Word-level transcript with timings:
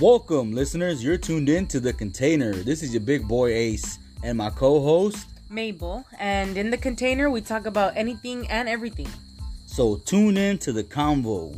Welcome, 0.00 0.52
listeners. 0.52 1.04
You're 1.04 1.18
tuned 1.18 1.50
in 1.50 1.66
to 1.66 1.78
The 1.78 1.92
Container. 1.92 2.54
This 2.54 2.82
is 2.82 2.94
your 2.94 3.02
big 3.02 3.28
boy 3.28 3.52
Ace 3.52 3.98
and 4.22 4.38
my 4.38 4.48
co 4.48 4.80
host. 4.80 5.26
Mabel, 5.50 6.06
and 6.18 6.56
in 6.56 6.70
the 6.70 6.78
container 6.78 7.28
we 7.28 7.42
talk 7.42 7.66
about 7.66 7.94
anything 7.98 8.48
and 8.48 8.66
everything. 8.66 9.08
So 9.66 9.96
tune 9.98 10.38
in 10.38 10.56
to 10.60 10.72
the 10.72 10.84
convo. 10.84 11.54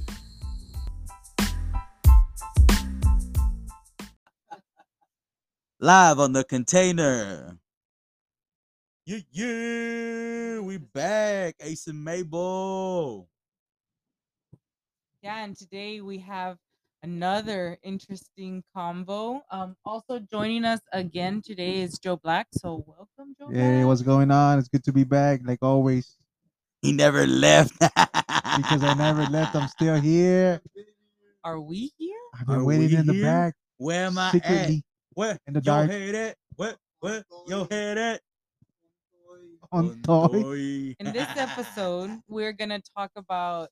Live 5.78 6.18
on 6.18 6.32
The 6.32 6.42
Container. 6.42 7.60
Yeah, 9.06 9.18
yeah, 9.30 10.58
we 10.58 10.78
back. 10.78 11.54
Ace 11.60 11.86
and 11.86 12.02
Mabel. 12.02 13.28
Yeah, 15.22 15.44
and 15.44 15.56
today 15.56 16.00
we 16.00 16.18
have 16.18 16.58
another 17.02 17.78
interesting 17.82 18.62
combo. 18.74 19.42
Um, 19.50 19.76
also 19.84 20.18
joining 20.18 20.64
us 20.64 20.80
again 20.92 21.42
today 21.44 21.82
is 21.82 21.98
Joe 21.98 22.16
Black. 22.16 22.48
So 22.52 22.84
welcome, 22.86 23.34
Joe. 23.38 23.48
Hey, 23.50 23.78
Black. 23.78 23.86
what's 23.86 24.02
going 24.02 24.30
on? 24.30 24.58
It's 24.58 24.68
good 24.68 24.84
to 24.84 24.92
be 24.92 25.04
back, 25.04 25.40
like 25.44 25.58
always. 25.62 26.16
He 26.80 26.92
never 26.92 27.26
left. 27.26 27.72
Because 28.56 28.84
I 28.84 28.92
never 28.94 29.24
left, 29.30 29.56
I'm 29.56 29.66
still 29.68 29.98
here. 29.98 30.60
Are 31.42 31.58
we 31.58 31.90
here? 31.96 32.14
I've 32.38 32.46
been 32.46 32.56
Are 32.56 32.64
waiting 32.64 32.90
we 32.90 32.96
in 32.96 33.06
the 33.06 33.14
here? 33.14 33.24
back 33.24 33.54
Where 33.78 34.06
am 34.06 34.18
I 34.18 34.30
at? 34.44 34.70
Where 35.14 35.38
in 35.46 35.54
the 35.54 35.60
your 35.60 35.62
dark 35.62 35.90
head 35.90 36.14
at? 36.14 36.36
Where, 36.56 36.76
where 37.00 37.24
your 37.46 37.66
head 37.70 37.96
at? 37.96 38.20
on 39.72 40.02
toy. 40.02 40.28
toy. 40.28 40.94
In 41.00 41.12
this 41.12 41.28
episode, 41.36 42.10
we're 42.28 42.52
gonna 42.52 42.80
talk 42.96 43.10
about 43.16 43.70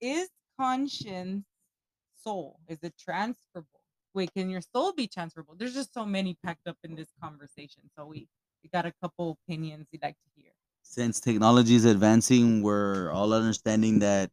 is 0.00 0.28
conscience 0.58 1.44
soul? 2.22 2.60
Is 2.68 2.78
it 2.82 2.94
transferable? 2.98 3.80
Wait, 4.14 4.32
can 4.34 4.50
your 4.50 4.60
soul 4.60 4.92
be 4.92 5.06
transferable? 5.06 5.54
There's 5.56 5.74
just 5.74 5.94
so 5.94 6.04
many 6.04 6.36
packed 6.44 6.66
up 6.66 6.76
in 6.84 6.94
this 6.96 7.08
conversation. 7.22 7.84
So 7.96 8.06
we, 8.06 8.28
we 8.62 8.68
got 8.70 8.86
a 8.86 8.92
couple 9.02 9.38
opinions 9.46 9.86
we'd 9.92 10.02
like 10.02 10.16
to 10.16 10.30
hear. 10.42 10.50
Since 10.82 11.20
technology 11.20 11.74
is 11.76 11.84
advancing, 11.84 12.62
we're 12.62 13.10
all 13.12 13.32
understanding 13.32 14.00
that 14.00 14.30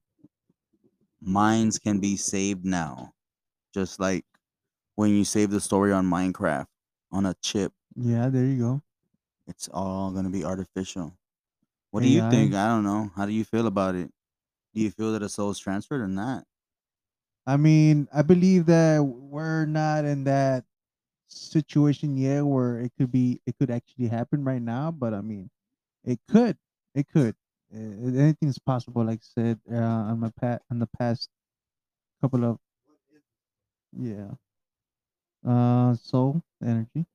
minds 1.21 1.79
can 1.79 1.99
be 1.99 2.15
saved 2.15 2.65
now. 2.65 3.13
Just 3.73 3.99
like 3.99 4.25
when 4.95 5.11
you 5.11 5.23
save 5.23 5.51
the 5.51 5.61
story 5.61 5.91
on 5.91 6.05
Minecraft 6.09 6.65
on 7.11 7.25
a 7.25 7.35
chip, 7.41 7.73
Yeah, 7.95 8.29
there 8.29 8.45
you 8.45 8.57
go. 8.59 8.81
it's 9.47 9.69
all 9.71 10.11
going 10.11 10.23
to 10.25 10.31
be 10.31 10.43
artificial. 10.43 11.13
What 11.91 12.01
do 12.03 12.09
you 12.09 12.29
think? 12.29 12.53
I 12.53 12.67
don't 12.67 12.83
know. 12.83 13.11
How 13.15 13.25
do 13.25 13.31
you 13.31 13.45
feel 13.45 13.67
about 13.67 13.95
it? 13.95 14.11
Do 14.73 14.81
you 14.81 14.91
feel 14.91 15.13
that 15.13 15.23
a 15.23 15.29
soul 15.29 15.51
is 15.51 15.59
transferred 15.59 16.01
or 16.01 16.07
not? 16.07 16.43
I 17.47 17.57
mean, 17.57 18.09
I 18.13 18.23
believe 18.23 18.67
that 18.67 19.01
we're 19.03 19.65
not 19.67 20.05
in 20.05 20.25
that 20.25 20.65
situation 21.27 22.17
yet 22.17 22.43
where 22.45 22.79
it 22.81 22.93
could 22.97 23.11
be, 23.11 23.41
it 23.47 23.57
could 23.59 23.71
actually 23.71 24.07
happen 24.09 24.45
right 24.45 24.61
now. 24.61 24.91
But 24.91 25.13
I 25.15 25.21
mean, 25.21 25.51
it 26.05 26.19
could, 26.29 26.57
it 26.95 27.07
could. 27.09 27.35
Uh, 27.73 27.79
anything's 27.79 28.59
possible. 28.59 29.05
Like 29.05 29.21
I 29.21 29.23
said, 29.41 29.61
uh, 29.71 29.75
on 29.77 30.19
my 30.21 30.31
pat, 30.31 30.63
on 30.71 30.79
the 30.79 30.87
past 30.99 31.29
couple 32.21 32.45
of, 32.45 32.59
yeah. 33.93 34.35
Uh, 35.43 35.95
soul 35.95 36.43
energy. 36.61 37.07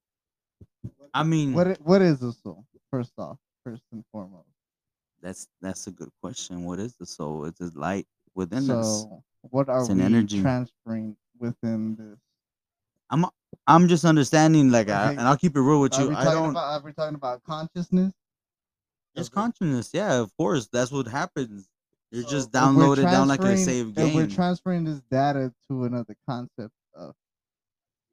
I 1.15 1.23
mean, 1.25 1.53
What 1.53 1.81
what 1.81 2.03
is 2.03 2.19
the 2.19 2.33
soul? 2.33 2.67
First 2.91 3.13
off, 3.19 3.39
first 3.63 3.85
and 3.93 4.05
foremost. 4.11 4.49
that's 5.23 5.49
that's 5.61 5.87
a 5.87 5.91
good 5.93 6.11
question. 6.21 6.65
What 6.65 6.79
is 6.79 6.97
the 6.97 7.07
soul? 7.07 7.45
Is 7.47 7.61
it 7.61 7.75
light 7.77 8.07
within 8.35 8.71
us. 8.71 9.03
so 9.03 9.23
what 9.51 9.69
are 9.69 9.81
It's 9.81 9.91
we 9.91 10.01
energy. 10.03 10.41
transferring 10.41 11.17
within 11.39 11.97
this? 11.97 12.19
I'm 13.11 13.27
I'm 13.67 13.89
just 13.89 14.05
understanding, 14.05 14.71
like, 14.71 14.89
I, 14.89 15.11
and 15.11 15.21
I'll 15.21 15.37
keep 15.37 15.57
it 15.57 15.61
real 15.61 15.81
with 15.81 15.93
Are 15.99 16.03
you. 16.03 16.17
I 16.17 16.25
don't. 16.25 16.51
about 16.51 16.81
are 16.81 16.85
we 16.85 16.93
talking 16.93 17.15
about 17.15 17.43
consciousness? 17.45 18.13
It's 19.15 19.29
Okay. 19.29 19.35
consciousness, 19.35 19.91
yeah, 19.93 20.15
of 20.21 20.35
course. 20.37 20.69
That's 20.73 20.91
what 20.91 21.07
happens. 21.07 21.69
You're 22.11 22.25
So 22.25 22.29
just 22.31 22.51
downloaded 22.51 23.03
down 23.11 23.29
like 23.29 23.41
a 23.41 23.57
save 23.57 23.95
If 23.97 24.15
we're 24.15 24.23
game. 24.23 24.29
transferring 24.29 24.85
this 24.85 25.01
data 25.11 25.53
to 25.69 25.85
another 25.85 26.17
concept 26.29 26.75
of 26.95 27.15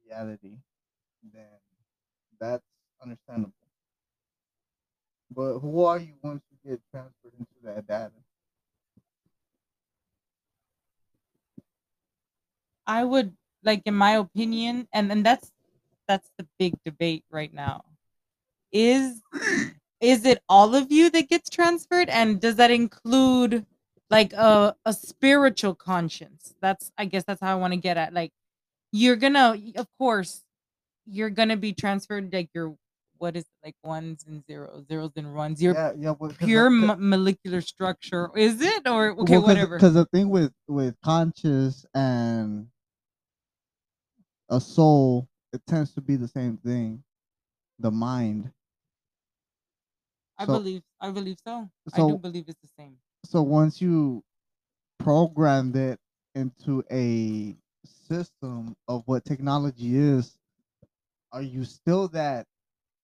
reality, 0.06 0.56
then 1.32 1.46
that's 2.38 2.64
understandable. 3.02 3.52
But 5.34 5.58
who 5.60 5.84
are 5.84 5.98
you 5.98 6.14
once 6.22 6.42
you 6.50 6.70
get 6.70 6.80
transferred 6.90 7.32
into 7.38 7.54
that 7.64 7.86
data? 7.86 8.12
I 12.90 13.04
would 13.04 13.32
like 13.62 13.82
in 13.86 13.94
my 13.94 14.12
opinion, 14.26 14.88
and 14.92 15.12
and 15.12 15.24
that's 15.24 15.52
that's 16.08 16.28
the 16.38 16.46
big 16.58 16.74
debate 16.84 17.24
right 17.30 17.52
now. 17.54 17.84
Is 18.72 19.22
is 20.00 20.24
it 20.24 20.38
all 20.48 20.74
of 20.74 20.90
you 20.90 21.10
that 21.10 21.28
gets 21.28 21.48
transferred, 21.50 22.08
and 22.08 22.40
does 22.40 22.56
that 22.56 22.70
include 22.70 23.64
like 24.10 24.32
a 24.32 24.74
a 24.84 24.92
spiritual 24.92 25.74
conscience? 25.74 26.54
That's 26.60 26.90
I 26.98 27.04
guess 27.04 27.24
that's 27.26 27.40
how 27.40 27.52
I 27.52 27.60
want 27.64 27.72
to 27.74 27.82
get 27.88 27.96
at. 27.96 28.12
Like 28.12 28.32
you're 28.92 29.16
gonna, 29.16 29.56
of 29.76 29.86
course, 29.98 30.42
you're 31.06 31.30
gonna 31.30 31.56
be 31.56 31.72
transferred. 31.72 32.32
Like 32.32 32.50
your 32.54 32.74
what 33.18 33.36
is 33.36 33.44
it, 33.44 33.66
like 33.66 33.76
ones 33.84 34.24
and 34.26 34.42
zeros, 34.46 34.86
zeros 34.88 35.12
and 35.16 35.34
ones. 35.34 35.62
Your 35.62 35.74
yeah, 35.74 35.92
yeah, 35.96 36.14
well, 36.18 36.30
'cause 36.30 36.38
pure 36.48 36.70
the- 36.70 36.86
'cause- 36.86 36.98
molecular 36.98 37.60
structure 37.60 38.30
is 38.34 38.60
it 38.62 38.88
or 38.88 39.10
okay 39.22 39.36
Well, 39.36 39.42
whatever 39.46 39.76
Because 39.76 39.94
the 39.94 40.06
thing 40.06 40.28
with 40.30 40.52
with 40.66 40.94
conscious 41.04 41.84
and 41.94 42.66
a 44.50 44.60
soul, 44.60 45.28
it 45.52 45.62
tends 45.66 45.94
to 45.94 46.02
be 46.02 46.16
the 46.16 46.28
same 46.28 46.58
thing, 46.58 47.02
the 47.78 47.90
mind. 47.90 48.52
i 50.38 50.46
so- 50.46 50.54
believe 50.54 50.82
i 51.00 51.10
believe 51.10 51.38
so 51.46 51.56
i 51.92 52.02
do 52.02 52.18
believe 52.26 52.48
it's 52.48 52.60
the 52.60 52.72
same 52.78 52.96
So 53.24 53.42
once 53.42 53.80
you 53.80 54.24
programmed 54.98 55.76
it 55.76 55.98
into 56.34 56.84
a 56.90 57.56
system 57.86 58.76
of 58.88 59.02
what 59.06 59.24
technology 59.24 59.96
is, 59.96 60.38
are 61.32 61.42
you 61.42 61.64
still 61.64 62.08
that 62.08 62.46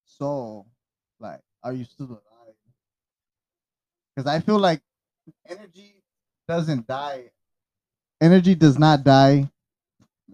soul? 0.05 0.67
Like, 1.21 1.41
are 1.63 1.73
you 1.73 1.85
still 1.85 2.07
alive? 2.07 2.55
Because 4.15 4.31
I 4.31 4.41
feel 4.41 4.59
like 4.59 4.83
energy 5.49 6.03
doesn't 6.49 6.87
die. 6.87 7.31
Energy 8.21 8.55
does 8.55 8.79
not 8.79 9.05
die, 9.05 9.51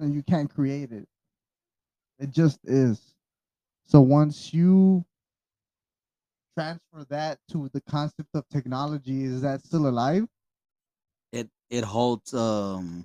and 0.00 0.14
you 0.14 0.22
can't 0.22 0.52
create 0.52 0.92
it. 0.92 1.08
It 2.18 2.30
just 2.30 2.60
is. 2.64 3.14
So 3.86 4.00
once 4.00 4.54
you 4.54 5.04
transfer 6.56 7.04
that 7.08 7.38
to 7.50 7.68
the 7.72 7.80
concept 7.82 8.30
of 8.34 8.48
technology, 8.48 9.24
is 9.24 9.42
that 9.42 9.62
still 9.64 9.88
alive? 9.88 10.28
it 11.32 11.48
it 11.70 11.84
halts 11.84 12.34
um 12.34 13.04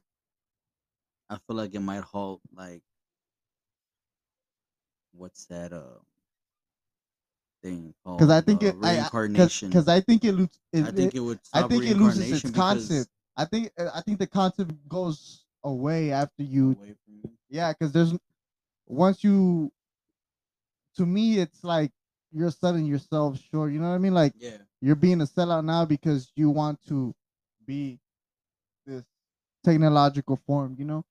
I 1.29 1.37
feel 1.47 1.55
like 1.57 1.73
it 1.73 1.79
might 1.79 2.03
halt 2.03 2.41
like 2.55 2.81
what's 5.13 5.45
that 5.45 5.73
uh 5.73 5.99
thing 7.63 7.93
called? 8.03 8.19
Because 8.19 8.31
I 8.31 8.41
think 8.41 8.63
uh, 8.63 8.67
it, 8.67 8.75
I, 8.83 8.87
reincarnation. 8.87 9.69
because 9.69 9.87
I 9.87 9.99
think 10.01 10.23
it 10.25 10.33
loses. 10.33 10.59
It, 10.73 10.83
I 10.83 10.91
think 10.91 11.15
it 11.15 11.19
would 11.19 11.39
I 11.53 11.63
think 11.63 11.85
it 11.85 11.97
loses 11.97 12.31
its 12.31 12.51
concept. 12.51 13.09
I 13.35 13.45
think 13.45 13.71
I 13.77 14.01
think 14.01 14.19
the 14.19 14.27
concept 14.27 14.71
goes 14.89 15.45
away 15.67 16.11
after 16.11 16.43
you 16.43 16.71
away. 16.71 16.95
Yeah, 17.49 17.73
because 17.73 17.91
there's 17.93 18.13
once 18.87 19.23
you, 19.23 19.71
to 20.97 21.05
me, 21.05 21.39
it's 21.39 21.63
like 21.63 21.91
you're 22.31 22.51
selling 22.51 22.85
yourself 22.85 23.39
short. 23.51 23.71
You 23.71 23.79
know 23.79 23.89
what 23.89 23.95
I 23.95 23.99
mean? 23.99 24.13
Like 24.13 24.33
Yeah. 24.39 24.57
you're 24.81 24.95
being 24.95 25.21
a 25.21 25.25
sellout 25.25 25.65
now 25.65 25.85
because 25.85 26.31
you 26.35 26.49
want 26.49 26.79
to 26.87 27.13
be 27.65 27.99
this 28.85 29.03
technological 29.63 30.37
form. 30.45 30.75
You 30.77 30.85
know, 30.85 31.05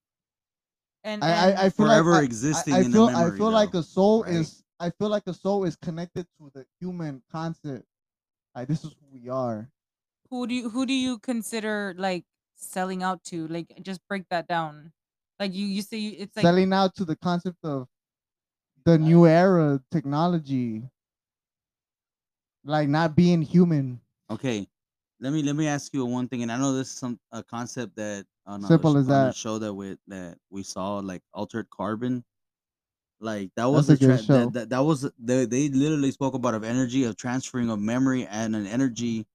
and, 1.04 1.22
I 1.22 1.28
I, 1.28 1.46
and 1.48 1.58
I 1.66 1.69
feel 1.70 1.86
Forever 1.86 2.10
like 2.12 2.25
existing 2.25 2.75
I, 2.75 2.81
I 2.81 2.84
in 2.84 2.92
feel 2.92 3.06
the 3.06 3.16
memory. 3.16 3.34
I 3.34 3.36
feel 3.38 3.50
like 3.50 3.75
though, 3.75 3.81
a 3.81 3.82
soul 3.82 4.22
right? 4.25 4.32
is. 4.32 4.64
I 4.78 4.90
feel 4.90 5.08
like 5.08 5.26
a 5.26 5.34
soul 5.34 5.64
is 5.64 5.76
connected 5.76 6.26
to 6.38 6.50
the 6.54 6.66
human 6.81 7.22
concept. 7.31 7.84
Like 8.54 8.69
this 8.69 8.84
is 8.84 8.94
who 9.00 9.06
we 9.12 9.28
are. 9.28 9.70
who 10.31 10.46
do 10.46 10.54
you 10.54 10.70
who 10.70 10.86
do 10.86 10.92
you 10.94 11.19
consider 11.19 11.94
like 11.96 12.25
selling 12.56 13.03
out 13.03 13.23
to 13.25 13.47
like 13.49 13.73
just 13.82 14.06
break 14.08 14.29
that 14.31 14.47
down 14.49 14.93
like 15.41 15.55
you 15.55 15.67
you 15.67 15.82
say 15.82 16.00
it's 16.06 16.37
like 16.37 16.53
selling 16.53 16.73
out 16.73 16.94
to 16.94 17.05
the 17.05 17.17
concept 17.17 17.58
of 17.64 17.88
the 18.87 18.99
new 18.99 19.26
era 19.26 19.82
technology 19.91 20.88
like 22.64 22.88
not 22.88 23.17
being 23.17 23.41
human 23.43 24.00
Okay, 24.31 24.69
let 25.20 25.32
me 25.32 25.43
let 25.43 25.55
me 25.56 25.67
ask 25.69 25.93
you 25.94 26.05
one 26.05 26.29
thing, 26.29 26.43
and 26.43 26.50
I 26.50 26.58
know 26.58 26.73
this 26.75 26.88
is 26.88 26.94
some 26.99 27.20
a 27.31 27.43
concept 27.43 27.97
that 27.97 28.26
on 28.44 28.64
Simple 28.67 28.79
sh- 28.85 28.99
as 28.99 29.08
on 29.08 29.31
that. 29.31 29.32
show 29.32 29.58
that 29.58 29.73
we 29.75 29.97
that 30.08 30.38
we 30.50 30.62
saw 30.62 30.99
like 30.99 31.23
altered 31.32 31.70
carbon. 31.70 32.25
Like 33.20 33.53
that 33.56 33.67
That's 33.70 33.88
was 33.88 33.91
a 33.91 33.97
the 33.99 33.99
tra- 33.99 34.19
show. 34.19 34.53
that, 34.53 34.53
that 34.55 34.70
that 34.70 34.81
was 34.81 35.11
they 35.19 35.47
they 35.47 35.69
literally 35.70 36.11
spoke 36.12 36.35
about 36.35 36.55
of 36.55 36.64
energy 36.64 37.05
of 37.05 37.17
transferring 37.17 37.70
of 37.70 37.81
memory 37.81 38.26
and 38.26 38.56
an 38.56 38.67
energy 38.67 39.26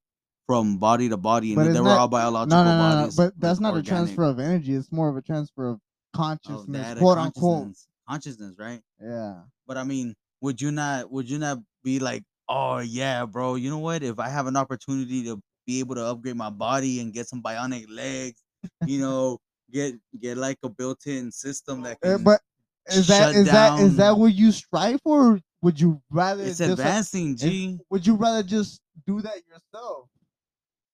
from 0.51 0.77
body 0.77 1.07
to 1.07 1.15
body, 1.17 1.53
and 1.53 1.73
they 1.73 1.79
were 1.79 1.89
all 1.89 2.07
no 2.07 2.07
biological 2.09 2.63
no 2.63 2.65
no, 2.65 2.77
no 2.77 2.95
bodies. 2.95 3.15
but 3.15 3.33
that's 3.39 3.61
not 3.61 3.77
a 3.77 3.81
transfer 3.81 4.23
of 4.23 4.37
energy 4.37 4.75
it's 4.75 4.91
more 4.91 5.07
of 5.07 5.15
a 5.15 5.21
transfer 5.21 5.69
of 5.69 5.79
consciousness, 6.13 6.87
that 6.87 6.97
quote 6.97 7.17
unquote. 7.17 7.63
consciousness, 7.63 7.87
consciousness, 8.09 8.55
right? 8.59 8.81
Yeah. 9.01 9.35
But 9.65 9.77
I 9.77 9.83
mean, 9.83 10.13
would 10.41 10.59
you 10.59 10.71
not? 10.71 11.09
Would 11.09 11.29
you 11.29 11.37
not 11.37 11.59
be 11.85 11.99
like, 11.99 12.23
oh 12.49 12.79
yeah, 12.79 13.25
bro? 13.25 13.55
You 13.55 13.69
know 13.69 13.79
what? 13.79 14.03
If 14.03 14.19
I 14.19 14.27
have 14.27 14.47
an 14.47 14.57
opportunity 14.57 15.23
to 15.23 15.39
be 15.65 15.79
able 15.79 15.95
to 15.95 16.05
upgrade 16.05 16.35
my 16.35 16.49
body 16.49 16.99
and 16.99 17.13
get 17.13 17.27
some 17.27 17.41
bionic 17.41 17.85
legs, 17.89 18.43
you 18.85 18.99
know, 19.03 19.39
get 19.71 19.95
get 20.19 20.37
like 20.37 20.57
a 20.63 20.69
built-in 20.69 21.31
system 21.31 21.81
that 21.83 21.97
Uh, 22.03 22.17
can. 22.17 22.23
but 22.23 22.41
is 22.87 23.07
that 23.07 23.35
is 23.35 23.45
that 23.45 23.79
is 23.79 23.95
that 23.95 24.17
what 24.17 24.33
you 24.33 24.51
strive 24.51 24.99
for? 25.01 25.35
Or 25.35 25.39
would 25.61 25.79
you 25.79 26.01
rather 26.09 26.43
it's 26.43 26.57
just, 26.57 26.71
advancing, 26.71 27.37
G. 27.37 27.79
would 27.89 28.05
you 28.05 28.15
rather 28.15 28.43
just 28.43 28.81
do 29.07 29.21
that 29.21 29.37
yourself? 29.47 30.09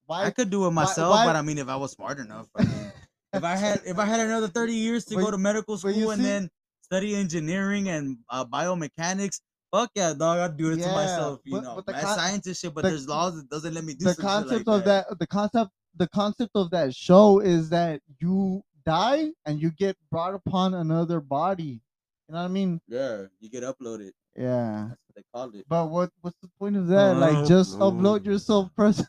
Why? 0.07 0.25
I 0.25 0.31
could 0.31 0.49
do 0.49 0.65
it 0.65 0.71
myself, 0.71 1.11
why- 1.13 1.25
but 1.25 1.35
I 1.35 1.41
mean, 1.41 1.57
if 1.59 1.67
I 1.69 1.75
was 1.75 1.91
smart 1.91 2.17
enough, 2.19 2.47
I 2.55 2.63
mean, 2.63 2.91
if 3.33 3.43
I 3.43 3.55
had 3.55 3.81
if 3.85 3.99
I 3.99 4.05
had 4.05 4.19
another 4.19 4.47
thirty 4.47 4.73
years 4.73 5.05
to 5.05 5.15
But- 5.15 5.21
go 5.25 5.31
to 5.31 5.37
medical 5.37 5.77
school 5.77 6.11
and 6.11 6.21
see- 6.21 6.27
then 6.27 6.49
study 6.81 7.15
engineering 7.15 7.89
and 7.89 8.17
uh, 8.29 8.45
biomechanics, 8.45 9.41
fuck 9.71 9.91
yeah, 9.95 10.13
dog, 10.13 10.39
I'd 10.39 10.57
do 10.57 10.71
it 10.71 10.77
to 10.77 10.87
myself. 10.87 11.41
You 11.43 11.51
but- 11.53 11.63
know, 11.63 11.75
but 11.75 11.85
the 11.85 11.93
con- 11.93 12.17
scientist 12.17 12.61
shit, 12.61 12.73
but 12.73 12.83
the- 12.83 12.89
there's 12.89 13.07
laws 13.07 13.35
that 13.35 13.49
doesn't 13.49 13.73
let 13.73 13.83
me 13.83 13.93
do 13.93 14.05
the 14.05 14.13
some 14.13 14.23
shit 14.23 14.29
concept 14.31 14.67
like 14.67 14.79
of 14.79 14.85
that. 14.85 15.19
the 15.19 15.27
concept 15.27 15.71
the 15.95 16.07
concept 16.09 16.51
of 16.55 16.69
that 16.71 16.95
show 16.95 17.39
is 17.39 17.69
that 17.69 18.01
you 18.21 18.61
die 18.85 19.31
and 19.45 19.61
you 19.61 19.71
get 19.71 19.97
brought 20.11 20.33
upon 20.33 20.73
another 20.75 21.19
body. 21.19 21.81
You 22.29 22.33
know 22.33 22.39
what 22.39 22.45
I 22.45 22.47
mean? 22.49 22.79
Yeah, 22.87 23.23
you 23.39 23.49
get 23.49 23.63
uploaded. 23.63 24.11
Yeah. 24.35 24.89
That's 24.89 25.01
what 25.07 25.15
they 25.15 25.23
called 25.33 25.55
it. 25.55 25.65
But 25.67 25.89
what 25.89 26.11
what's 26.21 26.37
the 26.41 26.49
point 26.59 26.77
of 26.77 26.87
that? 26.87 27.17
Like 27.17 27.47
just 27.47 27.77
upload 27.79 28.21
Upload. 28.21 28.25
yourself 28.25 28.73
person. 28.75 29.07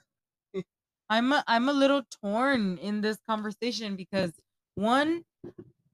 I'm 1.10 1.32
a, 1.32 1.44
I'm 1.46 1.68
a 1.68 1.72
little 1.72 2.02
torn 2.22 2.78
in 2.78 3.00
this 3.00 3.18
conversation 3.28 3.96
because 3.96 4.32
one 4.74 5.24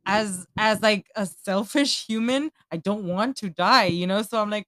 as 0.06 0.46
as 0.58 0.82
like 0.82 1.06
a 1.16 1.26
selfish 1.26 2.06
human, 2.06 2.50
I 2.70 2.76
don't 2.78 3.06
want 3.06 3.36
to 3.38 3.50
die, 3.50 3.86
you 3.86 4.06
know? 4.06 4.22
So 4.22 4.40
I'm 4.40 4.50
like 4.50 4.66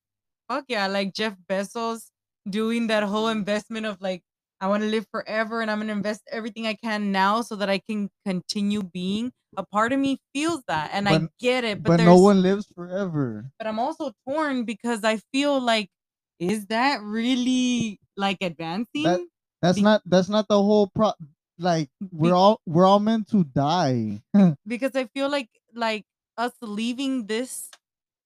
fuck 0.49 0.65
yeah, 0.69 0.87
like 0.87 1.13
Jeff 1.15 1.37
Bezos 1.51 2.11
doing 2.49 2.87
that 2.89 3.03
whole 3.03 3.29
investment 3.29 3.87
of 3.87 4.01
like 4.01 4.23
I 4.61 4.69
want 4.69 4.83
to 4.85 4.89
live 4.89 5.07
forever 5.11 5.61
and 5.61 5.71
I'm 5.71 5.79
going 5.79 5.89
to 5.89 5.93
invest 5.93 6.23
everything 6.31 6.67
I 6.67 6.75
can 6.75 7.13
now 7.13 7.43
so 7.43 7.57
that 7.57 7.69
I 7.69 7.79
can 7.79 8.11
continue 8.25 8.83
being. 8.83 9.33
A 9.59 9.65
part 9.67 9.93
of 9.93 9.99
me 10.01 10.19
feels 10.35 10.63
that 10.69 10.91
and 10.93 11.09
I 11.09 11.29
get 11.41 11.65
it, 11.65 11.83
but, 11.83 11.91
But 11.91 12.01
no 12.01 12.19
one 12.19 12.43
lives 12.43 12.67
forever. 12.75 13.51
but 13.59 13.67
I'm 13.67 13.79
also 13.79 14.13
torn 14.29 14.65
because 14.65 15.05
I 15.05 15.19
feel 15.33 15.61
like 15.61 15.91
is 16.39 16.67
that 16.67 17.01
really 17.03 17.99
like 18.17 18.39
advancing? 18.43 19.29
That's 19.63 19.77
Be- 19.77 19.83
not 19.83 20.03
that's 20.07 20.29
not 20.29 20.49
the 20.49 20.63
whole 20.63 20.89
pro 20.95 21.13
like 21.59 21.89
we're 22.13 22.31
Be- 22.31 22.33
all 22.33 22.61
we're 22.67 22.87
all 22.87 23.01
meant 23.01 23.29
to 23.31 23.45
die. 23.45 24.23
because 24.67 24.95
I 24.95 25.07
feel 25.07 25.31
like 25.31 25.49
like 25.75 26.05
us 26.37 26.53
leaving 26.61 27.27
this 27.27 27.71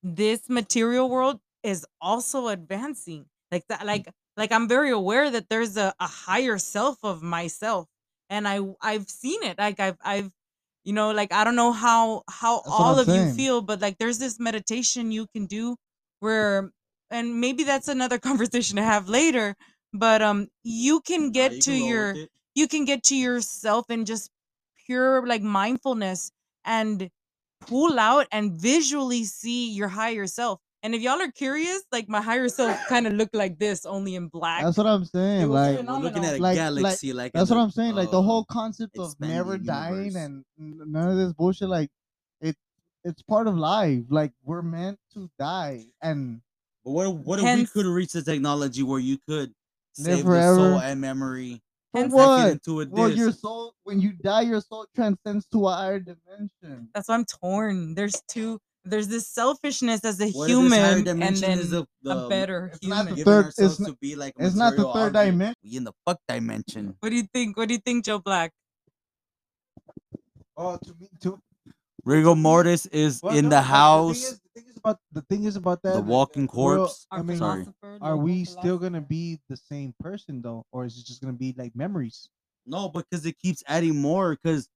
this 0.03 0.49
material 0.49 1.09
world 1.09 1.41
is 1.63 1.87
also 2.01 2.49
advancing. 2.49 3.27
Like 3.51 3.67
that 3.69 3.87
like 3.87 4.09
like 4.37 4.53
I'm 4.53 4.69
very 4.69 4.91
aware 4.91 5.31
that 5.31 5.49
there's 5.49 5.77
a, 5.77 5.95
a 6.01 6.07
higher 6.07 6.59
self 6.59 6.99
of 7.05 7.23
myself 7.23 7.87
and 8.29 8.49
I 8.49 8.61
I've 8.81 9.09
seen 9.09 9.43
it. 9.43 9.59
Like 9.59 9.81
I've 9.81 9.99
I've 10.03 10.31
you 10.85 10.93
know 10.93 11.13
like 11.13 11.33
I 11.33 11.45
don't 11.45 11.57
know 11.57 11.73
how 11.73 12.23
how 12.29 12.57
That's 12.57 12.69
all 12.69 12.99
of 12.99 13.09
you 13.09 13.33
feel 13.35 13.61
but 13.63 13.81
like 13.81 13.99
there's 13.99 14.19
this 14.19 14.41
meditation 14.41 15.13
you 15.13 15.27
can 15.35 15.47
do 15.47 15.77
where 16.21 16.71
and 17.11 17.41
maybe 17.41 17.65
that's 17.65 17.89
another 17.89 18.19
conversation 18.29 18.77
to 18.77 18.83
have 18.83 19.09
later 19.09 19.55
but 19.93 20.23
um 20.23 20.49
you 20.63 21.01
can 21.01 21.27
Nah, 21.27 21.31
get 21.33 21.53
you 21.53 21.61
to 21.63 21.71
can 21.73 21.81
roll 21.81 21.89
your 21.89 22.15
you 22.55 22.69
can 22.69 22.85
get 22.85 23.05
to 23.05 23.17
yourself 23.17 23.87
and 23.91 24.07
just 24.07 24.31
pure 24.87 25.27
like 25.27 25.43
mindfulness 25.43 26.33
and 26.65 27.11
pull 27.61 27.99
out 27.99 28.27
and 28.33 28.53
visually 28.53 29.25
see 29.25 29.71
your 29.73 29.89
higher 29.89 30.27
self. 30.27 30.61
And 30.83 30.95
if 30.95 31.03
y'all 31.03 31.21
are 31.21 31.31
curious, 31.31 31.83
like 31.93 32.09
my 32.09 32.23
higher 32.23 32.49
self 32.49 32.79
kind 32.89 33.07
of 33.07 33.13
looked 33.13 33.35
like 33.35 33.59
this, 33.59 33.85
only 33.85 34.15
in 34.15 34.29
black. 34.29 34.63
That's 34.65 34.79
what 34.79 34.87
I'm 34.87 35.05
saying. 35.05 35.49
Like 35.51 35.77
phenomenal. 35.77 36.01
We're 36.01 36.05
looking 36.09 36.25
at 36.25 36.39
a 36.39 36.43
Like- 36.43 36.57
like- 36.57 36.57
galaxy, 36.57 37.13
like, 37.13 37.33
that's 37.33 37.51
what 37.51 37.57
the, 37.57 37.63
I'm 37.63 37.71
saying. 37.71 37.95
Like 37.95 38.11
the 38.11 38.21
uh, 38.21 38.23
whole 38.23 38.45
concept 38.47 38.99
of 38.99 39.15
never 39.21 39.59
dying 39.59 40.17
and 40.17 40.45
none 40.59 41.11
of 41.11 41.17
this 41.19 41.33
bullshit. 41.35 41.69
Like 41.69 41.91
it, 42.41 42.57
it's 43.05 43.23
part 43.23 43.47
of 43.47 43.57
life. 43.57 44.05
Like 44.09 44.33
we're 44.45 44.63
meant 44.63 44.99
to 45.15 45.31
die, 45.39 45.85
and 46.03 46.41
But 46.85 46.93
what 46.93 47.15
what 47.15 47.39
if 47.41 47.45
we 47.45 47.67
could 47.67 47.87
reach 47.87 48.13
the 48.13 48.23
technology 48.23 48.83
where 48.83 49.01
you 49.01 49.19
could 49.19 49.49
Live 49.51 49.60
save 49.93 50.25
the 50.25 50.55
soul 50.57 50.79
and 50.81 51.01
memory, 51.01 51.61
for 51.93 52.01
Hence- 52.01 52.15
pack 52.15 52.21
it 52.23 52.27
what? 52.27 52.51
into 52.53 52.81
a 52.81 52.87
Well, 52.89 53.09
disc? 53.09 53.19
your 53.19 53.33
soul 53.33 53.75
when 53.85 54.01
you 54.01 54.13
die, 54.13 54.43
your 54.43 54.61
soul 54.61 54.87
transcends 54.95 55.47
to 55.53 55.67
a 55.69 55.73
higher 55.73 55.99
dimension. 56.01 56.89
That's 56.95 57.09
why 57.09 57.15
I'm 57.17 57.25
torn. 57.25 57.95
There's 57.95 58.21
two. 58.29 58.61
There's 58.85 59.09
this 59.09 59.27
selfishness 59.29 60.05
as 60.07 60.19
a 60.21 60.31
What 60.31 60.49
if 60.51 60.57
this 60.57 60.73
higher 60.73 60.97
human, 60.97 61.23
and 61.23 61.37
then 61.37 61.59
is 61.59 61.69
the, 61.71 61.87
the 62.03 62.17
a 62.27 62.29
better 62.31 62.71
It's 62.73 62.87
not 62.87 63.09
the 63.09 63.17
third- 63.23 63.45
ourselves 63.47 63.73
it's 63.75 63.81
not- 63.81 63.89
to 63.91 63.97
be 64.01 64.15
like 64.17 64.35
it's 64.39 64.55
not 64.57 64.75
the 64.77 64.85
third 64.85 65.15
object. 65.15 65.33
dimension. 65.33 65.55
We 65.63 65.77
in 65.77 65.85
the 65.85 65.93
fuck 66.07 66.19
dimension. 66.27 66.97
What 67.01 67.11
do 67.11 67.17
you 67.17 67.25
think? 67.35 67.57
What 67.59 67.69
do 67.69 67.75
you 67.75 67.81
think, 67.81 68.07
Joe 68.07 68.19
Black? 68.21 68.53
Oh, 70.57 70.77
to 70.79 70.95
me, 70.99 71.09
to 71.23 71.39
Rigor 72.05 72.35
mortis 72.35 72.87
is 72.87 73.21
well, 73.23 73.37
in 73.37 73.45
no, 73.45 73.51
the 73.51 73.57
but 73.57 73.63
house. 73.65 74.40
Thing 74.55 74.65
is, 74.69 74.75
the 74.75 74.75
thing 74.75 74.75
is 74.75 74.77
about 74.77 74.99
the 75.13 75.23
thing 75.23 75.45
is 75.45 75.57
about 75.57 75.83
that. 75.83 75.95
The 75.95 76.03
walking 76.03 76.49
we're 76.53 76.79
all- 76.79 76.87
corpse. 76.87 77.07
I 77.11 77.23
mean, 77.23 77.39
Sorry. 77.39 77.67
are 78.01 78.17
we 78.17 78.45
still 78.45 78.79
gonna 78.79 79.01
be 79.01 79.39
the 79.49 79.57
same 79.57 79.95
person 80.01 80.43
though, 80.43 80.65
or 80.73 80.85
is 80.85 80.99
it 80.99 81.07
just 81.07 81.21
gonna 81.21 81.33
be 81.33 81.55
like 81.57 81.75
memories? 81.77 82.29
No, 82.67 82.89
because 82.89 83.25
it 83.27 83.39
keeps 83.39 83.63
adding 83.67 84.01
more. 84.01 84.37
Because 84.37 84.69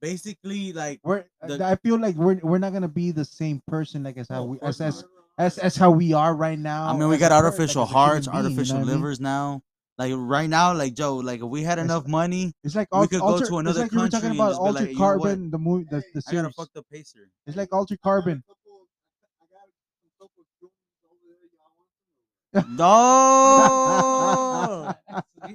basically, 0.00 0.72
like 0.72 1.00
We're 1.04 1.24
uh, 1.42 1.46
The- 1.48 1.64
I 1.64 1.76
feel 1.76 1.98
like 1.98 2.16
we're 2.16 2.38
we're 2.42 2.58
not 2.58 2.72
gonna 2.72 2.88
be 2.88 3.10
the 3.10 3.24
same 3.24 3.62
person 3.66 4.02
like 4.02 4.16
as 4.18 4.28
how 4.28 4.40
No, 4.40 4.44
we 4.46 4.58
as 4.62 4.80
as, 4.80 5.02
not. 5.02 5.10
as 5.38 5.58
as 5.58 5.76
how 5.76 5.90
we 5.90 6.12
are 6.12 6.34
right 6.34 6.58
now. 6.58 6.88
I 6.88 6.96
mean, 6.96 7.08
we 7.08 7.16
got 7.16 7.32
a 7.32 7.34
per- 7.34 7.36
like, 7.36 7.44
artificial 7.44 7.82
as 7.82 7.88
a 7.88 7.92
human 7.92 8.08
hearts, 8.08 8.26
being, 8.28 8.36
you 8.36 8.42
know 8.42 8.48
artificial 8.50 8.76
I 8.76 8.80
mean? 8.80 8.88
livers 8.88 9.20
now. 9.20 9.62
Like 9.96 10.12
right 10.16 10.50
now, 10.50 10.74
like 10.74 10.94
Joe, 10.94 11.16
like 11.18 11.40
if 11.40 11.46
we 11.48 11.62
had 11.62 11.78
It's- 11.78 11.84
enough 11.84 12.06
money, 12.08 12.52
It's 12.64 12.74
like 12.74 12.88
we 12.92 12.98
alter, 12.98 13.08
could 13.10 13.20
go 13.20 13.26
alter, 13.26 13.46
to 13.46 13.58
another 13.58 13.84
it's 13.84 13.92
like 13.92 13.92
you 13.92 13.98
were 14.00 14.08
talking 14.08 14.30
country 14.30 14.30
and 14.30 14.38
about 14.40 14.48
just 14.50 14.60
be 14.60 14.66
Altered 14.66 14.80
like, 14.80 14.88
you 14.90 14.94
know? 14.94 14.98
Carbon, 14.98 15.50
the 15.52 15.58
movie, 15.58 15.84
the, 15.90 16.02
the 16.14 16.22
I 16.28 16.32
gotta 16.32 16.50
fuck 16.50 16.68
the 16.74 16.82
pacer. 16.92 17.30
It's 17.46 17.56
like 17.56 17.72
Altered 17.72 18.00
Carbon. 18.02 18.42
No. 22.68 23.64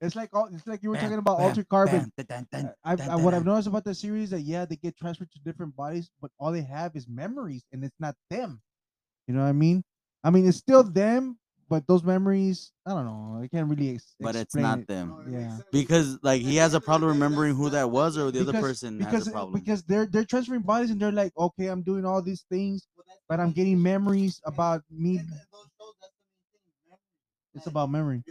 it's 0.00 0.14
like 0.16 0.30
all. 0.34 0.48
It's 0.52 0.66
like 0.66 0.82
you 0.82 0.90
were 0.90 0.94
Bam, 0.96 1.04
talking 1.04 1.18
about 1.18 1.38
bam, 1.38 1.46
Altered 1.48 1.68
Carbon. 1.68 2.12
bam, 2.28 2.46
dun, 2.52 2.70
I, 2.84 2.96
I, 3.10 3.16
what. 3.16 3.34
I've 3.34 3.44
noticed 3.44 3.68
about 3.68 3.84
the 3.84 3.94
series 3.94 4.30
that 4.30 4.40
yeah, 4.42 4.64
they 4.64 4.76
get 4.76 4.96
transferred 4.96 5.30
to 5.32 5.38
different 5.40 5.74
bodies, 5.76 6.10
but 6.20 6.30
all 6.38 6.52
they 6.52 6.62
have 6.62 6.94
is 6.96 7.08
memories, 7.08 7.64
and 7.72 7.84
it's 7.84 7.96
not 7.98 8.14
them. 8.30 8.60
You 9.26 9.34
know 9.34 9.42
what 9.42 9.48
I 9.48 9.52
mean? 9.52 9.84
I 10.24 10.30
mean, 10.30 10.46
it's 10.46 10.58
still 10.58 10.82
them, 10.82 11.38
but 11.68 11.86
those 11.86 12.02
memories, 12.02 12.72
I 12.86 12.90
don't 12.90 13.04
know. 13.04 13.40
I 13.42 13.48
can't 13.48 13.68
really. 13.68 13.94
Ex- 13.94 14.14
But 14.20 14.36
it's 14.36 14.54
not 14.54 14.80
it. 14.80 14.88
them 14.88 15.14
Yeah. 15.30 15.58
because 15.72 16.18
like 16.22 16.42
he 16.42 16.56
has 16.56 16.74
a 16.74 16.80
problem 16.80 17.10
remembering 17.12 17.54
who 17.54 17.70
that 17.70 17.90
was, 17.90 18.16
or 18.18 18.30
the 18.30 18.40
other 18.40 18.52
person 18.52 18.98
because 18.98 19.12
has 19.12 19.28
a 19.28 19.32
problem. 19.32 19.60
because 19.60 19.82
they're 19.84 20.06
they're 20.06 20.24
transferring 20.24 20.62
bodies 20.62 20.90
and 20.90 21.00
they're 21.00 21.12
like, 21.12 21.32
okay, 21.36 21.66
I'm 21.66 21.82
doing 21.82 22.04
all 22.04 22.22
these 22.22 22.44
things, 22.50 22.86
but 23.28 23.40
I'm 23.40 23.52
getting 23.52 23.80
memories 23.82 24.40
about 24.44 24.82
me. 24.90 25.20
It's 27.58 27.66
about 27.66 27.90
memory. 27.90 28.22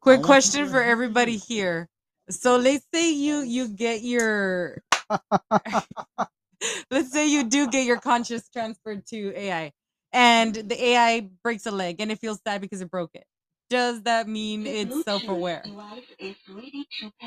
Quick 0.00 0.22
question 0.22 0.68
for 0.68 0.82
everybody 0.82 1.36
here. 1.38 1.88
So 2.30 2.56
let's 2.56 2.84
say 2.94 3.12
you 3.12 3.40
you 3.42 3.68
get 3.68 4.02
your 4.02 4.82
let's 6.90 7.12
say 7.12 7.28
you 7.28 7.44
do 7.44 7.68
get 7.68 7.86
your 7.86 7.98
conscious 7.98 8.48
transferred 8.50 9.06
to 9.08 9.32
AI 9.36 9.72
and 10.12 10.54
the 10.54 10.82
AI 10.84 11.28
breaks 11.42 11.66
a 11.66 11.70
leg 11.70 11.96
and 12.00 12.12
it 12.12 12.18
feels 12.20 12.40
sad 12.46 12.60
because 12.62 12.80
it 12.80 12.90
broke 12.90 13.12
it. 13.14 13.24
Does 13.70 14.02
that 14.04 14.28
mean 14.28 14.66
it's 14.66 15.02
self-aware? 15.04 15.70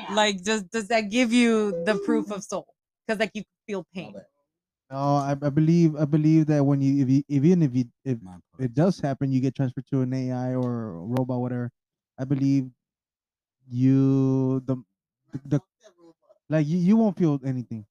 Like 0.08 0.42
does 0.42 0.64
does 0.64 0.88
that 0.88 1.10
give 1.10 1.32
you 1.32 1.72
the 1.84 1.96
proof 2.04 2.30
of 2.30 2.44
soul? 2.44 2.66
Because 3.06 3.20
like 3.20 3.32
you 3.34 3.44
feel 3.66 3.86
pain. 3.94 4.14
No, 4.90 4.96
I, 5.20 5.32
I 5.32 5.50
believe 5.50 5.96
I 5.96 6.04
believe 6.06 6.46
that 6.46 6.64
when 6.64 6.80
you 6.80 7.02
if 7.02 7.08
you 7.10 7.22
even 7.28 7.62
if 7.62 7.74
you 7.74 7.84
if 8.04 8.18
it 8.58 8.72
does 8.74 8.98
happen, 9.00 9.30
you 9.30 9.40
get 9.40 9.54
transferred 9.54 9.86
to 9.92 10.00
an 10.00 10.14
AI 10.14 10.54
or 10.54 10.90
a 10.96 11.04
robot, 11.04 11.40
whatever. 11.40 11.70
I 12.18 12.24
believe 12.24 12.70
you 13.68 14.60
the 14.64 14.76
the, 15.32 15.40
the 15.46 15.60
like 16.48 16.66
you, 16.66 16.78
you 16.78 16.96
won't 16.96 17.18
feel 17.18 17.38
anything. 17.44 17.84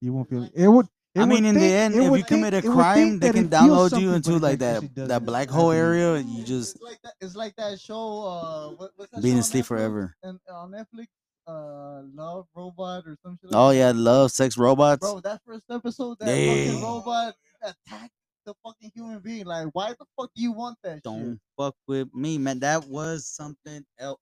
You 0.00 0.12
won't 0.12 0.28
feel 0.28 0.48
it 0.52 0.68
would. 0.68 0.86
It 1.14 1.20
I 1.20 1.24
would 1.24 1.28
mean, 1.28 1.44
in 1.44 1.54
the 1.54 1.72
end, 1.72 1.94
if 1.94 2.04
you 2.18 2.24
commit 2.24 2.52
think- 2.54 2.64
a 2.64 2.68
crime, 2.70 3.18
they 3.18 3.32
can 3.32 3.48
download 3.48 3.98
you 4.00 4.12
into 4.14 4.38
like 4.38 4.58
that 4.60 4.94
that 4.96 5.24
black 5.24 5.48
hole 5.48 5.70
area. 5.70 6.18
You 6.18 6.42
just 6.44 6.76
It's 6.76 6.82
like 6.82 7.00
that. 7.02 7.14
It's 7.20 7.36
like 7.36 7.56
that 7.56 7.80
show. 7.80 8.26
Uh, 8.26 8.68
what, 8.76 8.90
what's 8.96 9.12
that 9.12 9.22
being 9.22 9.36
show 9.36 9.40
asleep 9.40 9.64
Netflix? 9.64 9.68
forever. 9.68 10.16
And 10.22 10.38
on 10.50 10.70
Netflix, 10.72 11.08
uh, 11.52 12.02
Love 12.14 12.46
Robot 12.54 13.04
or 13.06 13.16
some 13.22 13.38
shit. 13.40 13.50
like 13.52 13.58
Oh 13.60 13.68
that? 13.70 13.76
yeah, 13.76 13.92
love, 13.94 14.30
sex, 14.30 14.56
robots. 14.56 15.00
bro. 15.00 15.20
That 15.20 15.40
first 15.46 15.64
episode, 15.70 16.18
that 16.20 16.28
Yeah. 16.36 16.64
fucking 16.66 16.82
robot 16.82 17.34
attacked 17.62 18.12
the 18.44 18.54
fucking 18.64 18.90
human 18.94 19.18
being. 19.20 19.44
Like, 19.46 19.68
why 19.72 19.90
the 19.90 20.04
fuck 20.16 20.30
do 20.34 20.42
you 20.42 20.52
want 20.52 20.78
that 20.82 21.02
Don't 21.02 21.32
shit? 21.34 21.38
fuck 21.56 21.74
with 21.86 22.12
me, 22.14 22.38
man. 22.38 22.58
That 22.60 22.84
was 22.86 23.26
something 23.26 23.84
else. 23.98 24.18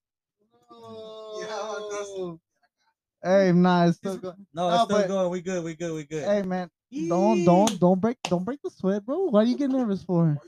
No. 0.71 2.39
Hey, 3.23 3.53
nah, 3.53 3.87
it's 3.87 3.99
still 3.99 4.17
going. 4.17 4.47
No, 4.55 4.69
No, 4.69 4.75
it's 4.75 4.85
still 4.85 4.99
but- 4.99 5.09
going. 5.09 5.31
We 5.31 5.41
good. 5.43 5.63
We 5.65 5.75
good. 5.75 5.93
We 5.95 6.05
good. 6.05 6.25
Hey, 6.25 6.43
man, 6.43 6.71
don't 7.09 7.45
don't 7.45 7.79
don't 7.79 8.01
break 8.01 8.17
don't 8.25 8.45
break 8.45 8.61
the 8.65 8.71
sweat, 8.71 9.05
bro. 9.05 9.27
Why 9.27 9.43
you 9.43 9.57
get 9.57 9.71
nervous 9.71 10.03
for? 10.03 10.39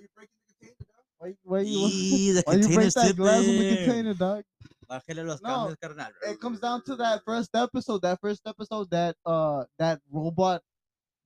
Why 1.19 1.35
why 1.45 1.61
you 1.61 1.87
Yee, 1.89 2.33
the 2.33 2.43
why 2.47 2.55
you 2.55 2.69
break 2.75 2.93
that 2.95 3.15
glass 3.17 3.45
in 3.45 3.59
the 3.59 3.77
container, 3.77 4.15
dog? 4.15 4.45
Bájale 4.93 5.25
los 5.27 5.41
No, 5.41 5.49
cambios, 5.49 5.77
carnal. 5.81 6.13
It 6.29 6.39
comes 6.41 6.61
down 6.61 6.83
to 6.85 6.97
that 6.97 7.23
first 7.25 7.51
episode. 7.55 8.03
That 8.03 8.21
first 8.21 8.43
episode 8.47 8.91
that 8.91 9.17
uh 9.25 9.65
that 9.79 10.01
robot 10.11 10.61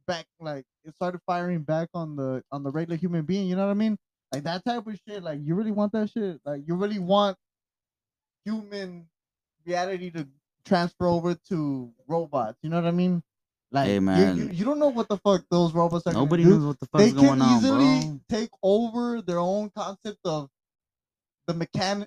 back 0.07 0.27
like 0.39 0.65
it 0.85 0.95
started 0.95 1.21
firing 1.27 1.63
back 1.63 1.89
on 1.93 2.15
the 2.15 2.43
on 2.53 2.63
the 2.63 2.71
regular 2.71 2.97
human 2.97 3.25
being. 3.25 3.49
You 3.49 3.57
know 3.57 3.65
what 3.67 3.73
I 3.73 3.75
mean? 3.75 3.99
Like 4.33 4.45
that 4.45 4.65
type 4.65 4.87
of 4.87 4.99
shit. 5.09 5.23
Like 5.23 5.41
you 5.43 5.55
really 5.57 5.73
want 5.73 5.93
that 5.93 6.11
shit. 6.11 6.41
Like 6.45 6.63
you 6.67 6.77
really 6.77 7.01
want 7.01 7.37
human 8.45 9.09
reality 9.65 10.11
to 10.13 10.29
transfer 10.65 11.07
over 11.07 11.35
to 11.49 11.93
robots. 12.07 12.59
You 12.63 12.71
know 12.71 12.77
what 12.81 12.87
I 12.89 12.93
mean? 12.93 13.23
Like 13.73 13.87
Hey, 13.87 13.95
you- 13.95 14.01
man. 14.01 14.37
You, 14.37 14.49
you, 14.53 14.65
don't 14.65 14.79
know 14.79 14.89
what 14.89 15.09
the 15.09 15.19
fuck 15.19 15.43
those 15.51 15.73
robots 15.75 16.07
are. 16.07 16.13
gonna 16.13 16.25
Nobody 16.25 16.45
do. 16.45 16.51
knows 16.51 16.65
what 16.67 16.79
the 16.81 16.89
They 16.99 17.11
fuck's 17.11 17.21
can 17.21 17.27
going 17.27 17.43
on, 17.43 17.49
They 17.63 17.69
can 17.69 17.81
easily 17.81 18.01
bro. 18.11 18.21
take 18.29 18.51
over 18.63 19.23
their 19.23 19.39
own 19.41 19.71
concept 19.77 20.19
of 20.25 20.49
the 21.49 21.55
mechan- 21.55 22.03
m- 22.03 22.07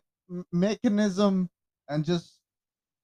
mechanism 0.51 1.49
and 1.87 2.03
just 2.05 2.33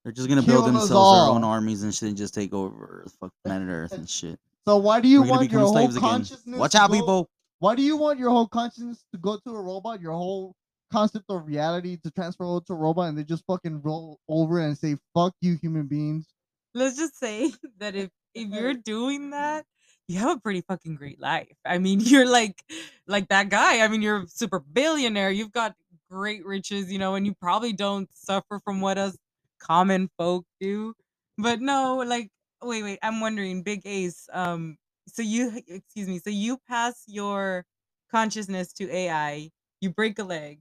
They're 0.04 0.12
just 0.12 0.28
gonna 0.28 0.42
build 0.42 0.66
themselves 0.66 0.90
their 0.90 1.34
own 1.34 1.44
armies 1.44 1.82
and 1.82 1.94
shit 1.94 2.08
and 2.08 2.16
just 2.16 2.34
take 2.34 2.52
over 2.52 3.02
the 3.04 3.10
fuck 3.10 3.32
planet 3.44 3.68
Earth 3.68 3.92
and 3.92 4.08
shit. 4.08 4.38
So 4.66 4.76
why 4.78 5.00
do 5.00 5.08
you 5.08 5.22
We're 5.22 5.28
want 5.28 5.50
your 5.50 5.60
whole 5.60 5.72
slaves 5.72 5.96
again. 5.96 6.08
consciousness? 6.08 6.58
Watch 6.58 6.74
out, 6.74 6.90
go- 6.90 6.96
people. 6.96 7.30
Why 7.58 7.74
do 7.74 7.82
you 7.82 7.96
want 7.96 8.18
your 8.18 8.30
whole 8.30 8.48
consciousness 8.48 9.04
to 9.12 9.18
go 9.18 9.38
to 9.38 9.50
a 9.50 9.60
robot? 9.62 10.00
Your 10.00 10.12
whole 10.12 10.54
concept 10.92 11.24
of 11.28 11.46
reality 11.46 11.96
to 12.04 12.10
transfer 12.10 12.44
over 12.44 12.64
to 12.66 12.72
a 12.72 12.76
robot, 12.76 13.08
and 13.08 13.18
they 13.18 13.24
just 13.24 13.44
fucking 13.46 13.80
roll 13.82 14.18
over 14.28 14.60
and 14.60 14.76
say 14.76 14.96
"fuck 15.14 15.34
you, 15.40 15.56
human 15.56 15.86
beings." 15.86 16.26
Let's 16.74 16.96
just 16.96 17.18
say 17.18 17.52
that 17.78 17.94
if 17.94 18.10
if 18.34 18.48
you're 18.50 18.74
doing 18.92 19.30
that, 19.30 19.64
you 20.08 20.18
have 20.18 20.36
a 20.36 20.40
pretty 20.40 20.60
fucking 20.62 20.96
great 20.96 21.20
life. 21.20 21.56
I 21.64 21.78
mean, 21.78 22.00
you're 22.04 22.28
like 22.28 22.62
like 23.06 23.28
that 23.28 23.48
guy. 23.48 23.80
I 23.84 23.88
mean, 23.88 24.02
you're 24.02 24.22
a 24.24 24.28
super 24.28 24.60
billionaire. 24.60 25.30
You've 25.30 25.52
got 25.52 25.74
great 26.16 26.44
riches, 26.46 26.90
you 26.90 26.98
know, 26.98 27.14
and 27.14 27.26
you 27.26 27.34
probably 27.34 27.72
don't 27.72 28.08
suffer 28.14 28.58
from 28.64 28.80
what 28.80 28.96
us 28.98 29.16
common 29.60 30.08
folk 30.18 30.44
do. 30.60 30.94
But 31.38 31.60
no, 31.60 31.96
like 32.06 32.30
wait, 32.62 32.82
wait, 32.82 32.98
I'm 33.02 33.20
wondering, 33.20 33.62
Big 33.62 33.82
Ace, 33.84 34.28
um 34.32 34.78
so 35.08 35.22
you 35.22 35.60
excuse 35.68 36.08
me, 36.08 36.18
so 36.18 36.30
you 36.30 36.58
pass 36.68 37.04
your 37.06 37.64
consciousness 38.10 38.72
to 38.74 38.90
AI, 38.90 39.50
you 39.80 39.90
break 39.90 40.18
a 40.18 40.24
leg. 40.24 40.60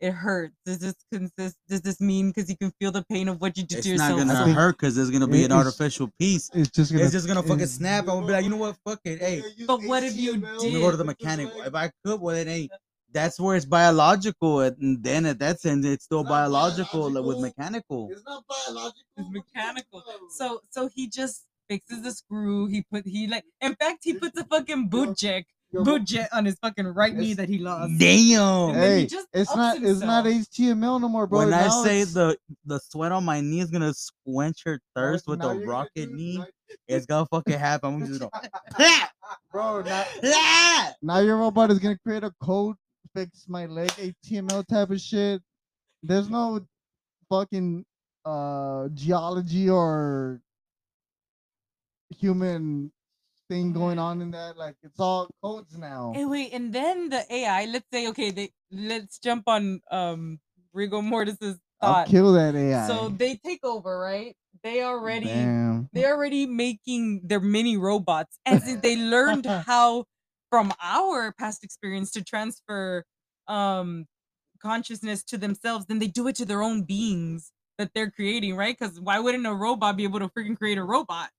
It 0.00 0.10
hurts. 0.12 0.54
Does 0.66 0.80
this 0.80 0.96
consist? 1.12 1.56
Does 1.68 1.80
this 1.80 2.00
mean 2.00 2.30
because 2.30 2.50
you 2.50 2.56
can 2.56 2.72
feel 2.80 2.90
the 2.90 3.04
pain 3.04 3.28
of 3.28 3.40
what 3.40 3.56
you 3.56 3.62
did 3.62 3.78
It's 3.78 3.86
to 3.86 3.94
not 3.96 4.10
yourself? 4.10 4.28
gonna 4.28 4.44
think 4.44 4.56
hurt 4.58 4.76
because 4.76 4.96
there's 4.96 5.10
gonna 5.12 5.28
be 5.28 5.44
an 5.44 5.52
artificial 5.52 6.10
piece. 6.18 6.50
It's 6.52 6.70
just 6.70 6.92
gonna. 6.92 7.04
It's 7.04 7.12
just 7.12 7.28
gonna 7.28 7.42
fucking 7.42 7.66
snap. 7.66 8.00
I'm 8.08 8.16
gonna 8.16 8.26
be 8.26 8.32
like, 8.32 8.44
you 8.44 8.50
know 8.50 8.56
what? 8.56 8.76
Fuck 8.84 9.00
it. 9.04 9.20
Hey, 9.20 9.44
But 9.64 9.82
what 9.84 10.02
if 10.02 10.16
you 10.16 10.34
I'm 10.34 10.42
gonna 10.42 10.80
go 10.80 10.90
to 10.90 10.96
the 10.96 11.04
mechanic. 11.04 11.50
If 11.64 11.74
I 11.74 11.92
could, 12.04 12.20
well, 12.20 12.34
it 12.34 12.48
ain't. 12.48 12.72
That's 13.12 13.38
where 13.38 13.56
it's 13.56 13.66
biological, 13.66 14.60
and 14.60 15.02
then 15.02 15.26
at 15.26 15.38
that 15.40 15.60
sense, 15.60 15.84
it's 15.84 16.04
still 16.04 16.24
Not 16.24 16.30
biological 16.30 17.10
like, 17.10 17.24
with 17.24 17.38
mechanical. 17.40 18.08
It's 18.10 18.24
not 18.24 18.44
biological. 18.48 19.02
It's 19.18 19.28
mechanical. 19.30 20.02
So 20.30 20.60
so 20.70 20.88
he 20.94 21.08
just 21.08 21.44
fixes 21.68 22.02
the 22.02 22.10
screw. 22.12 22.66
He 22.66 22.82
put 22.90 23.06
he 23.06 23.26
like 23.26 23.44
in 23.60 23.74
fact 23.74 23.98
he 24.02 24.14
puts 24.14 24.38
a 24.40 24.44
fucking 24.44 24.88
boot 24.88 25.16
jack 25.16 25.46
boot 25.72 26.04
jet 26.04 26.28
on 26.32 26.44
his 26.44 26.56
fucking 26.60 26.86
right 26.86 27.14
knee 27.14 27.32
that 27.34 27.48
he 27.48 27.58
lost. 27.58 27.92
Damn. 27.98 28.70
And 28.70 28.82
then 28.82 28.98
he 29.00 29.06
just 29.06 29.26
it's 29.32 29.48
ups 29.50 29.56
not. 29.56 29.82
It's 29.82 30.00
not. 30.00 30.24
HTML 30.26 31.00
no 31.00 31.08
more, 31.08 31.26
bro. 31.26 31.40
when 31.40 31.52
I 31.54 31.68
say 31.82 32.00
it's- 32.02 32.14
the 32.14 32.36
the 32.66 32.78
sweat 32.78 33.12
on 33.12 33.24
my 33.24 33.40
knee 33.40 33.60
is 33.60 33.70
gonna 33.70 33.92
quench 34.26 34.62
your 34.66 34.80
thirst 34.94 35.24
it's- 35.24 35.26
with 35.28 35.38
now 35.38 35.48
the 35.48 35.54
you're 35.54 35.66
gonna 35.66 35.78
rocket 35.78 36.08
do- 36.10 36.14
knee, 36.16 36.38
now- 36.38 36.46
it's 36.88 37.06
gonna 37.06 37.26
fucking 37.26 37.58
happen. 37.58 37.94
I'm 37.94 38.06
just 38.06 38.20
gonna. 38.20 38.30
bro. 39.52 39.82
Now, 39.82 40.04
Ah! 40.24 40.92
now 41.02 41.18
your 41.20 41.36
robot 41.38 41.70
is 41.70 41.78
gonna 41.78 41.98
create 41.98 42.24
a 42.24 42.32
code, 42.42 42.76
fix 43.14 43.46
my 43.48 43.66
leg, 43.66 43.90
HTML 43.90 44.66
type 44.66 44.90
of 44.90 45.00
shit. 45.00 45.42
There's 46.02 46.28
no 46.28 46.66
fucking 47.30 47.84
uh 48.24 48.88
geology 48.94 49.68
or 49.68 50.40
human 52.18 52.92
thing 53.48 53.72
going 53.72 53.98
on 53.98 54.22
in 54.22 54.30
that. 54.32 54.56
Like 54.56 54.76
it's 54.82 55.00
all 55.00 55.28
codes 55.42 55.76
now. 55.76 56.12
And 56.14 56.30
wait, 56.30 56.52
and 56.52 56.72
then 56.72 57.08
the 57.08 57.24
AI, 57.32 57.66
let's 57.66 57.86
say, 57.92 58.08
okay, 58.08 58.30
they 58.30 58.50
let's 58.70 59.18
jump 59.18 59.44
on 59.46 59.80
um 59.90 60.40
Rigor 60.72 61.02
Mortis's 61.02 61.58
I'll 61.80 62.06
kill 62.06 62.32
that 62.34 62.54
AI. 62.54 62.86
So 62.86 63.08
they 63.08 63.36
take 63.36 63.64
over, 63.64 63.98
right? 63.98 64.36
They 64.62 64.82
already 64.82 65.26
Damn. 65.26 65.88
they're 65.92 66.14
already 66.14 66.46
making 66.46 67.22
their 67.24 67.40
mini 67.40 67.76
robots 67.76 68.38
as 68.46 68.66
if 68.68 68.80
they 68.82 68.96
learned 68.96 69.46
how 69.66 70.04
from 70.52 70.70
our 70.82 71.32
past 71.32 71.64
experience 71.64 72.10
to 72.10 72.22
transfer 72.22 73.02
um 73.48 74.04
consciousness 74.62 75.24
to 75.24 75.38
themselves 75.38 75.86
then 75.86 75.98
they 75.98 76.06
do 76.06 76.28
it 76.28 76.36
to 76.36 76.44
their 76.44 76.62
own 76.62 76.82
beings 76.82 77.50
that 77.78 77.90
they're 77.94 78.10
creating 78.10 78.54
right 78.54 78.76
because 78.78 79.00
why 79.00 79.18
wouldn't 79.18 79.46
a 79.46 79.54
robot 79.54 79.96
be 79.96 80.04
able 80.04 80.20
to 80.20 80.28
freaking 80.28 80.56
create 80.56 80.76
a 80.78 80.84
robot 80.84 81.30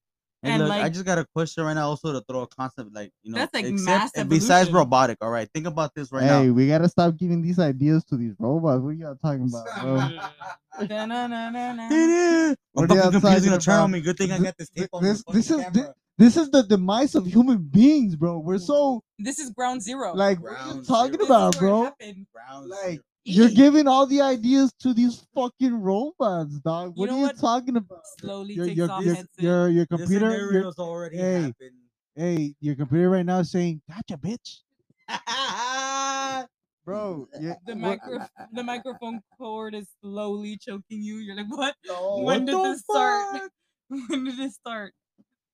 Hey, 0.41 0.51
And, 0.51 0.63
look, 0.63 0.71
I 0.73 0.89
just 0.89 1.05
got 1.05 1.17
a 1.17 1.25
question 1.33 1.63
right 1.63 1.73
now. 1.73 1.87
Also, 1.87 2.11
to 2.11 2.19
throw 2.29 2.41
a 2.41 2.47
concept 2.47 2.89
like 2.93 3.11
you 3.23 3.31
know, 3.31 3.37
That's, 3.37 3.53
like, 3.53 3.63
except- 3.63 3.85
mass 3.85 4.11
and 4.13 4.27
besides 4.29 4.67
evolution. 4.67 4.75
robotic. 4.75 5.17
All 5.21 5.29
right, 5.29 5.47
think 5.53 5.65
about 5.67 5.95
this 5.95 6.11
right 6.11 6.21
hey, 6.23 6.27
now. 6.29 6.41
Hey, 6.41 6.49
we 6.49 6.67
gotta 6.67 6.89
stop 6.89 7.15
giving 7.15 7.41
these 7.41 7.59
ideas 7.59 8.03
to 8.09 8.17
these 8.17 8.33
robots. 8.37 8.81
What 8.81 8.89
are 8.89 8.91
y'all 8.91 9.15
talking 9.23 9.47
about, 9.49 9.65
bro? 10.79 10.85
Da-na-na-na-na. 10.85 11.87
I'm 11.89 12.55
What 12.73 12.91
are 12.91 12.95
y'all 12.95 13.05
fucking 13.05 13.21
computer's 13.21 13.45
gonna 13.45 13.57
turn 13.59 13.79
on 13.79 13.91
me. 13.91 14.01
Good 14.01 14.17
thing 14.17 14.33
I 14.33 14.39
got 14.39 14.57
this 14.57 14.67
th- 14.69 14.83
tape 14.83 14.89
on 14.91 15.01
this- 15.03 15.23
this 15.31 15.49
is 15.49 15.57
thi- 15.57 15.63
camera. 15.63 15.93
This 16.17 16.37
is 16.37 16.49
the 16.51 16.61
demise 16.63 17.15
of 17.15 17.25
human 17.25 17.57
beings, 17.63 18.15
bro. 18.15 18.37
We're 18.39 18.59
so 18.59 19.03
this 19.19 19.39
is 19.39 19.49
ground 19.51 19.81
zero 19.81 20.13
like 20.13 20.39
what 20.41 20.51
are 20.53 20.67
you 20.67 20.73
Ground 20.83 20.85
talking 20.85 21.13
zero. 21.13 21.17
This 21.17 21.25
is 21.25 21.29
about, 21.29 21.55
where 21.55 21.67
it 21.67 21.71
bro? 21.71 21.83
happened. 21.85 22.27
Ground 22.33 22.67
Like 22.69 22.83
zero. 22.91 23.03
you're 23.25 23.49
giving 23.49 23.87
all 23.87 24.05
the 24.05 24.21
ideas 24.21 24.71
to 24.81 24.93
these 24.93 25.25
fucking 25.33 25.73
robots, 25.81 26.59
dog. 26.59 26.93
You 26.95 27.01
What 27.01 27.09
know 27.09 27.15
are 27.15 27.19
you 27.19 27.25
what? 27.25 27.39
talking 27.39 27.77
about? 27.77 28.01
slowly 28.19 28.53
Your 28.53 28.65
takes 28.67 28.77
your 28.77 28.91
off 28.91 29.03
your, 29.03 29.15
headset. 29.15 29.43
your, 29.43 29.69
your 29.69 29.85
This 29.89 29.99
computer, 29.99 30.29
your, 30.29 30.47
scenario's 30.49 30.79
already 30.79 31.17
hey. 31.17 31.33
happened. 31.41 31.71
hey, 32.15 32.55
your 32.61 32.75
computer 32.75 33.09
right 33.09 33.25
now 33.25 33.39
is 33.39 33.49
saying, 33.51 33.81
"Gotcha, 33.89 34.17
bitch." 34.17 34.59
Bro, 36.85 37.27
yeah, 37.39 37.53
the 37.65 37.73
what- 37.73 37.77
micro 37.77 38.19
the 38.51 38.61
microphone 38.63 39.21
cord 39.37 39.73
is 39.73 39.87
slowly 40.01 40.57
choking 40.57 41.01
you. 41.01 41.15
You're 41.17 41.35
like, 41.37 41.49
what? 41.49 41.75
No, 41.87 42.17
when 42.17 42.25
what 42.25 42.45
did 42.45 42.55
the 42.55 42.63
this 42.73 42.79
start? 42.81 43.51
when 43.87 44.23
did 44.25 44.37
this 44.37 44.55
start? 44.55 44.93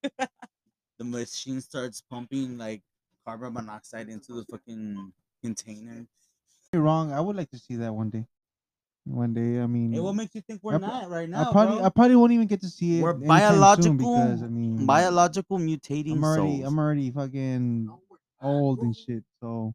the 1.00 1.04
machine 1.04 1.62
starts 1.62 2.02
pumping 2.10 2.58
like 2.58 2.82
carbon 3.26 3.54
monoxide 3.54 4.10
into 4.10 4.34
the 4.34 4.44
fucking 4.44 5.10
container. 5.42 6.06
You're 6.74 6.82
wrong. 6.82 7.10
I 7.10 7.20
would 7.20 7.36
like 7.36 7.50
to 7.52 7.58
see 7.58 7.76
that 7.76 7.92
one 7.92 8.10
day. 8.10 8.26
One 9.06 9.32
day, 9.32 9.62
I 9.62 9.66
mean, 9.66 9.94
Hey, 9.94 10.00
what 10.00 10.14
makes 10.14 10.34
you 10.34 10.42
think 10.42 10.60
we're 10.62 10.74
I 10.74 10.78
not 10.78 11.08
right 11.08 11.26
now? 11.26 11.48
I 11.48 11.52
probably, 11.52 11.76
bro? 11.78 11.86
I 11.86 11.88
probably 11.88 12.16
won't 12.16 12.32
even 12.32 12.46
get 12.46 12.60
to 12.60 12.68
see 12.68 12.98
it. 12.98 13.02
We're 13.02 13.14
anytime 13.14 13.28
soon 13.30 13.38
biological, 13.38 13.96
because 13.96 14.42
I 14.42 14.46
mean, 14.48 14.84
biological 14.84 15.58
mutating 15.58 16.12
I'm 16.12 16.24
already, 16.24 16.56
souls. 16.58 16.68
I'm 16.68 16.78
already 16.78 17.10
fucking 17.10 17.90
old 18.42 18.80
and 18.80 18.94
shit. 18.94 19.24
So 19.40 19.72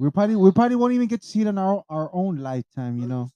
we 0.00 0.10
probably, 0.10 0.34
we 0.34 0.50
probably 0.50 0.74
won't 0.74 0.94
even 0.94 1.06
get 1.06 1.22
to 1.22 1.26
see 1.28 1.42
it 1.42 1.46
in 1.46 1.58
our 1.58 1.84
our 1.88 2.10
own 2.12 2.38
lifetime. 2.38 2.98
You 2.98 3.06
know, 3.06 3.30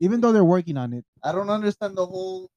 even 0.00 0.20
though 0.20 0.32
they're 0.32 0.44
working 0.44 0.76
on 0.76 0.92
it. 0.94 1.04
I 1.22 1.30
don't 1.30 1.48
understand 1.48 1.96
the 1.96 2.04
whole 2.04 2.50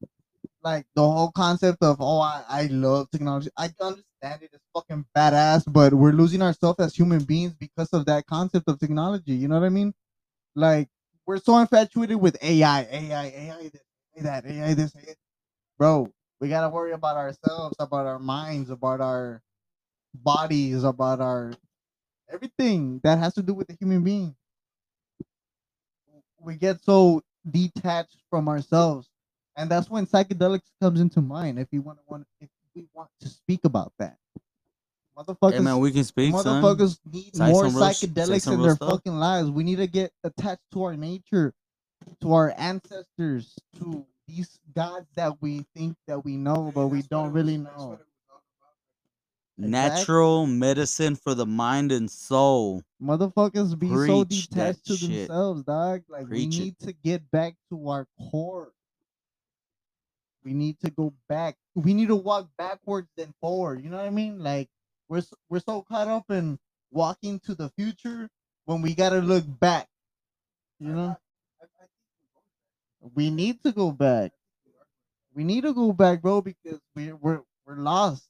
like 0.64 0.88
the 0.96 1.02
whole 1.04 1.32
concept 1.32 1.84
of 1.84 1.98
oh 2.00 2.20
I, 2.20 2.44
I 2.50 2.64
love 2.72 3.12
technology. 3.12 3.50
I 3.56 3.70
understand 3.80 4.04
it. 4.44 4.52
It's 4.54 4.66
fucking 4.76 5.06
badass, 5.18 5.66
but 5.72 5.94
we're 5.94 6.12
losing 6.14 6.42
ourselves 6.42 6.80
as 6.80 6.96
human 6.96 7.24
beings 7.24 7.54
because 7.60 7.90
of 7.94 8.06
that 8.08 8.26
concept 8.28 8.70
of 8.70 8.80
technology. 8.80 9.34
You 9.34 9.48
know 9.50 9.60
what 9.60 9.66
I 9.66 9.70
mean? 9.70 9.94
Like 10.56 10.90
we're 11.28 11.40
so 11.40 11.58
infatuated 11.60 12.18
with 12.18 12.38
AI, 12.44 12.82
AI, 12.92 13.26
AI 13.26 13.72
AI 14.18 14.24
that, 14.24 14.46
AI 14.46 14.74
this, 14.76 14.96
AI. 14.96 15.16
Bro, 15.80 16.10
we 16.42 16.50
gotta 16.50 16.70
worry 16.70 16.94
about 16.94 17.18
ourselves, 17.18 17.76
about 17.80 18.08
our 18.08 18.20
minds, 18.20 18.70
about 18.72 19.02
our 19.02 19.42
bodies, 20.16 20.84
about 20.84 21.22
our 21.22 21.54
everything 22.32 23.02
that 23.04 23.20
has 23.20 23.34
to 23.36 23.44
do 23.44 23.54
with 23.54 23.68
the 23.68 23.78
human 23.80 24.04
being. 24.04 24.36
We 26.42 26.56
get 26.58 26.84
so 26.84 27.22
detached 27.50 28.18
from 28.30 28.50
ourselves 28.50 29.10
and 29.58 29.70
that's 29.72 29.90
when 29.90 30.08
psychedelics 30.08 30.72
comes 30.82 31.02
into 31.02 31.22
mind 31.22 31.60
if 31.60 31.68
you 31.72 31.82
want 31.82 32.00
to 32.00 32.04
want 32.08 32.26
if 32.42 32.50
we 32.76 32.86
want 32.94 33.10
to 33.22 33.30
speak 33.30 33.62
about 33.64 33.94
that. 34.00 34.18
Motherfuckers 35.18 35.54
Hey 35.54 35.60
man, 35.60 35.80
we 35.80 35.92
can 35.92 36.04
speak, 36.04 36.34
son. 36.36 36.62
motherfuckers 36.62 37.00
need 37.12 37.34
Say 37.36 37.52
more 37.52 37.64
some 37.70 37.76
real 37.76 37.86
psychedelics 37.86 38.52
in 38.52 38.62
their 38.62 38.76
stuff. 38.76 38.90
fucking 38.90 39.14
lives. 39.18 39.50
We 39.50 39.64
need 39.64 39.78
to 39.78 39.88
get 39.88 40.12
attached 40.24 40.62
to 40.74 40.84
our 40.84 40.98
nature 40.98 41.54
to 42.22 42.34
our 42.34 42.54
ancestors 42.58 43.56
to 43.80 44.06
these 44.28 44.60
gods 44.76 45.08
that 45.16 45.42
we 45.42 45.66
think 45.76 45.96
that 46.08 46.24
we 46.26 46.36
know 46.36 46.72
but 46.76 46.88
we 46.88 47.02
don't 47.04 47.32
really 47.32 47.58
know. 47.58 47.98
Natural 49.58 50.46
medicine 50.46 51.16
for 51.16 51.34
the 51.34 51.46
mind 51.46 51.94
and 51.94 52.12
soul. 52.12 52.84
motherfuckers 53.02 53.78
be 53.80 53.88
so 53.88 54.26
Preach 54.26 54.50
that 54.50 54.76
detached 54.76 54.86
to 54.88 54.98
shit. 54.98 55.10
themselves 55.28 55.64
dog. 55.64 56.02
Like 56.10 56.28
Preach 56.28 56.56
we 56.58 56.60
need 56.66 56.80
to 56.80 56.92
get 56.92 57.32
back 57.32 57.56
to 57.70 57.88
our 57.90 58.06
core 58.30 58.74
we 60.46 60.54
need 60.54 60.80
to 60.82 60.92
go 60.92 61.14
back. 61.30 61.58
We 61.76 61.94
need 61.94 62.10
to 62.10 62.16
walk 62.16 62.50
backwards 62.58 63.10
than 63.18 63.34
forward. 63.42 63.84
You 63.84 63.92
know 63.92 63.98
what 63.98 64.08
I 64.08 64.12
mean? 64.12 64.40
Like 64.44 64.70
we're 65.10 65.24
we're 65.50 65.60
so 65.62 65.84
caught 65.84 66.08
up 66.10 66.26
in 66.32 66.60
walking 66.92 67.40
to 67.42 67.56
the 67.56 67.70
future 67.72 68.30
when 68.66 68.82
we 68.84 68.96
gotta 68.96 69.20
look 69.20 69.46
back. 69.60 69.90
You 70.80 70.90
know, 70.94 71.18
we 73.16 73.32
need 73.32 73.64
to 73.64 73.74
go 73.74 73.92
back. 73.92 74.34
We 75.34 75.44
need 75.44 75.64
to 75.64 75.74
go 75.74 75.94
back, 75.94 76.22
bro, 76.22 76.42
because 76.42 76.80
we're 76.96 77.16
we're 77.18 77.42
we're 77.68 77.78
lost. 77.78 78.28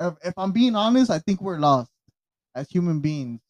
If, 0.00 0.14
if 0.24 0.34
I'm 0.38 0.52
being 0.52 0.76
honest, 0.76 1.10
I 1.10 1.20
think 1.20 1.42
we're 1.42 1.58
lost 1.60 1.90
as 2.54 2.70
human 2.70 3.00
beings. 3.00 3.40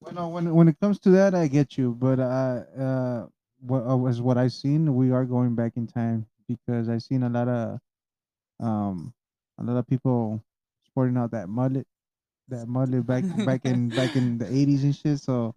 Well, 0.00 0.32
when 0.32 0.54
when 0.54 0.68
it 0.68 0.80
comes 0.80 1.00
to 1.00 1.10
that, 1.12 1.34
I 1.34 1.48
get 1.48 1.78
you, 1.78 1.92
but 1.98 2.20
I 2.20 2.58
uh, 2.78 3.26
what 3.66 3.88
uh, 3.88 3.96
was 3.96 4.20
what 4.20 4.38
I 4.38 4.48
seen, 4.48 4.94
we 4.94 5.12
are 5.12 5.24
going 5.24 5.54
back 5.54 5.76
in 5.76 5.86
time 5.86 6.26
because 6.48 6.88
I 6.88 6.98
seen 6.98 7.22
a 7.24 7.28
lot 7.30 7.48
of, 7.48 7.80
um, 8.60 9.14
a 9.58 9.64
lot 9.64 9.76
of 9.78 9.86
people 9.86 10.42
sporting 10.86 11.16
out 11.16 11.30
that 11.32 11.48
mullet, 11.48 11.86
that 12.48 12.68
mullet 12.68 13.06
back 13.06 13.24
back 13.44 13.64
in 13.64 13.90
back 13.94 14.16
in 14.16 14.38
the 14.38 14.46
eighties 14.46 14.84
and 14.84 14.94
shit. 14.94 15.20
So 15.20 15.54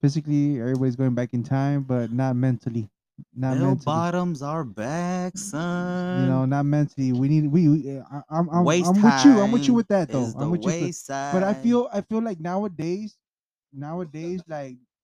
physically, 0.00 0.60
everybody's 0.60 0.96
going 0.96 1.14
back 1.14 1.34
in 1.34 1.42
time, 1.42 1.82
but 1.82 2.12
not 2.12 2.36
mentally, 2.36 2.88
not 3.34 3.58
mentally. 3.58 3.84
bottoms 3.94 4.42
are 4.42 4.64
back, 4.64 5.38
son. 5.38 6.20
You 6.20 6.26
know, 6.26 6.44
not 6.44 6.64
mentally. 6.64 7.12
We 7.12 7.28
need 7.28 7.46
we. 7.50 7.68
we 7.68 7.98
I, 8.00 8.22
I'm 8.30 8.48
I'm, 8.50 8.66
I'm 8.80 9.02
with 9.02 9.24
you. 9.24 9.40
I'm 9.40 9.50
with 9.52 9.68
you 9.68 9.74
with 9.74 9.88
that 9.88 10.10
though. 10.10 10.34
I'm 10.36 10.50
with 10.50 10.66
you. 10.66 10.74
with- 10.78 10.92
but 11.30 11.42
I 11.42 11.54
feel 11.54 11.88
I 11.92 12.00
feel 12.02 12.22
like 12.22 12.40
nowadays, 12.40 13.16
nowadays, 13.72 14.42
like 14.48 14.76
uh, 14.76 14.95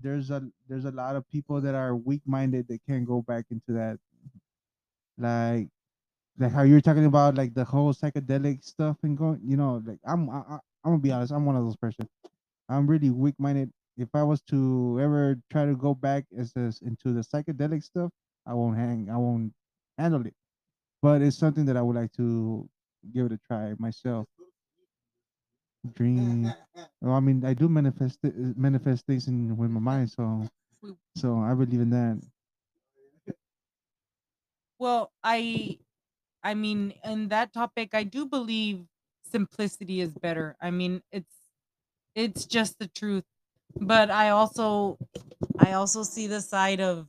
there's 0.00 0.30
a 0.30 0.42
there's 0.68 0.84
a 0.84 0.90
lot 0.90 1.16
of 1.16 1.28
people 1.28 1.60
that 1.60 1.74
are 1.74 1.96
weak 1.96 2.22
minded 2.26 2.68
that 2.68 2.80
can't 2.86 3.06
go 3.06 3.22
back 3.22 3.46
into 3.50 3.72
that. 3.72 3.98
Like, 5.18 5.68
like 6.38 6.52
how 6.52 6.62
you're 6.62 6.80
talking 6.80 7.06
about 7.06 7.36
like 7.36 7.54
the 7.54 7.64
whole 7.64 7.92
psychedelic 7.94 8.64
stuff 8.64 8.98
and 9.02 9.16
going, 9.16 9.40
you 9.44 9.56
know, 9.56 9.82
like 9.86 9.98
I'm 10.06 10.30
I, 10.30 10.38
I, 10.38 10.54
I'm 10.84 10.92
gonna 10.92 10.98
be 10.98 11.12
honest, 11.12 11.32
I'm 11.32 11.44
one 11.46 11.56
of 11.56 11.64
those 11.64 11.76
person. 11.76 12.08
I'm 12.68 12.86
really 12.88 13.10
weak 13.10 13.36
minded. 13.38 13.70
If 13.98 14.08
I 14.14 14.22
was 14.22 14.42
to 14.42 14.98
ever 15.02 15.36
try 15.50 15.66
to 15.66 15.76
go 15.76 15.94
back 15.94 16.24
as 16.36 16.52
into 16.56 17.12
the 17.12 17.20
psychedelic 17.20 17.84
stuff, 17.84 18.10
I 18.46 18.54
won't 18.54 18.76
hang, 18.78 19.08
I 19.10 19.16
won't 19.18 19.52
handle 19.98 20.26
it. 20.26 20.34
But 21.02 21.22
it's 21.22 21.38
something 21.38 21.66
that 21.66 21.76
I 21.76 21.82
would 21.82 21.96
like 21.96 22.12
to 22.14 22.68
give 23.12 23.26
it 23.26 23.32
a 23.32 23.38
try 23.46 23.74
myself. 23.78 24.26
Dream. 25.90 26.54
Well, 27.00 27.14
I 27.14 27.20
mean, 27.20 27.44
I 27.44 27.54
do 27.54 27.68
manifest 27.68 28.18
manifest 28.22 29.06
things 29.06 29.26
in 29.28 29.56
with 29.56 29.70
my 29.70 29.80
mind, 29.80 30.10
so 30.10 30.48
so 31.16 31.38
I 31.38 31.54
believe 31.54 31.80
in 31.80 31.90
that. 31.90 32.22
Well, 34.78 35.12
I 35.22 35.78
I 36.42 36.54
mean, 36.54 36.92
in 37.04 37.28
that 37.28 37.52
topic, 37.52 37.94
I 37.94 38.04
do 38.04 38.26
believe 38.26 38.86
simplicity 39.24 40.00
is 40.00 40.14
better. 40.14 40.56
I 40.60 40.70
mean, 40.70 41.02
it's 41.12 41.34
it's 42.14 42.46
just 42.46 42.78
the 42.78 42.88
truth. 42.88 43.24
But 43.80 44.10
I 44.10 44.30
also 44.30 44.98
I 45.58 45.72
also 45.74 46.02
see 46.04 46.28
the 46.28 46.42
side 46.42 46.80
of 46.80 47.08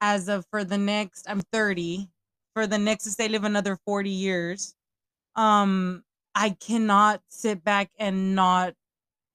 as 0.00 0.28
of 0.28 0.46
for 0.50 0.64
the 0.64 0.78
next 0.78 1.28
I'm 1.28 1.40
30, 1.40 2.10
for 2.54 2.66
the 2.66 2.78
next 2.78 3.06
let's 3.06 3.16
say 3.16 3.28
live 3.28 3.44
another 3.44 3.76
40 3.86 4.10
years, 4.10 4.74
um 5.36 6.04
I 6.34 6.50
cannot 6.50 7.22
sit 7.28 7.62
back 7.64 7.90
and 7.98 8.34
not 8.34 8.74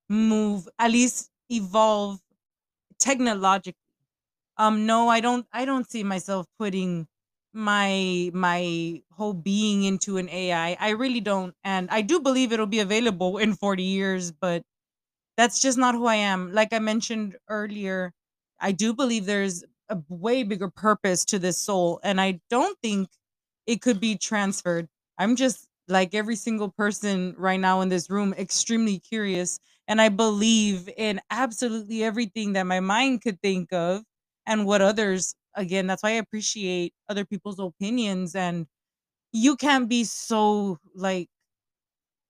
move, 0.09 0.69
at 0.79 0.91
least 0.91 1.31
evolve 1.49 2.19
technologically. 2.99 3.77
Um 4.57 4.85
no 4.85 5.09
i 5.09 5.19
don't 5.21 5.47
i 5.53 5.65
don't 5.65 5.89
see 5.89 6.03
myself 6.03 6.47
putting 6.59 7.07
my 7.53 8.31
my 8.33 9.01
whole 9.11 9.33
being 9.33 9.83
into 9.83 10.17
an 10.17 10.29
ai 10.29 10.77
i. 10.79 10.89
Really 10.91 11.21
don't 11.21 11.55
and 11.63 11.89
i 11.91 12.01
do 12.01 12.19
believe 12.21 12.51
it'll 12.53 12.67
be 12.67 12.79
available 12.81 13.37
in 13.39 13.55
40 13.55 13.83
years 13.83 14.31
but 14.31 14.63
that's 15.37 15.61
just 15.61 15.77
not 15.77 15.95
who 15.95 16.05
i 16.07 16.15
am. 16.15 16.53
Like 16.53 16.73
i 16.73 16.79
mentioned 16.79 17.37
earlier 17.49 18.13
i 18.59 18.71
do 18.71 18.93
believe 18.93 19.25
there's 19.25 19.63
a 19.89 19.97
way 20.09 20.43
bigger 20.43 20.69
purpose 20.69 21.25
to 21.25 21.39
this 21.39 21.59
soul 21.61 21.99
and 22.03 22.21
i 22.21 22.39
don't 22.49 22.77
think 22.83 23.09
it 23.67 23.81
could 23.81 23.99
be 23.99 24.17
transferred. 24.17 24.87
I'm 25.19 25.35
just 25.35 25.66
like 25.87 26.13
every 26.13 26.35
single 26.35 26.69
person 26.69 27.33
right 27.37 27.59
now 27.59 27.81
in 27.81 27.89
this 27.89 28.09
room 28.09 28.33
extremely 28.37 28.99
curious 28.99 29.59
and 29.87 30.01
i 30.01 30.09
believe 30.09 30.89
in 30.97 31.19
absolutely 31.31 32.03
everything 32.03 32.53
that 32.53 32.63
my 32.63 32.79
mind 32.79 33.21
could 33.21 33.41
think 33.41 33.71
of 33.73 34.03
and 34.45 34.65
what 34.65 34.81
others 34.81 35.35
again 35.55 35.87
that's 35.87 36.03
why 36.03 36.09
i 36.09 36.13
appreciate 36.13 36.93
other 37.09 37.25
people's 37.25 37.59
opinions 37.59 38.35
and 38.35 38.67
you 39.33 39.55
can't 39.57 39.89
be 39.89 40.03
so 40.03 40.79
like 40.95 41.29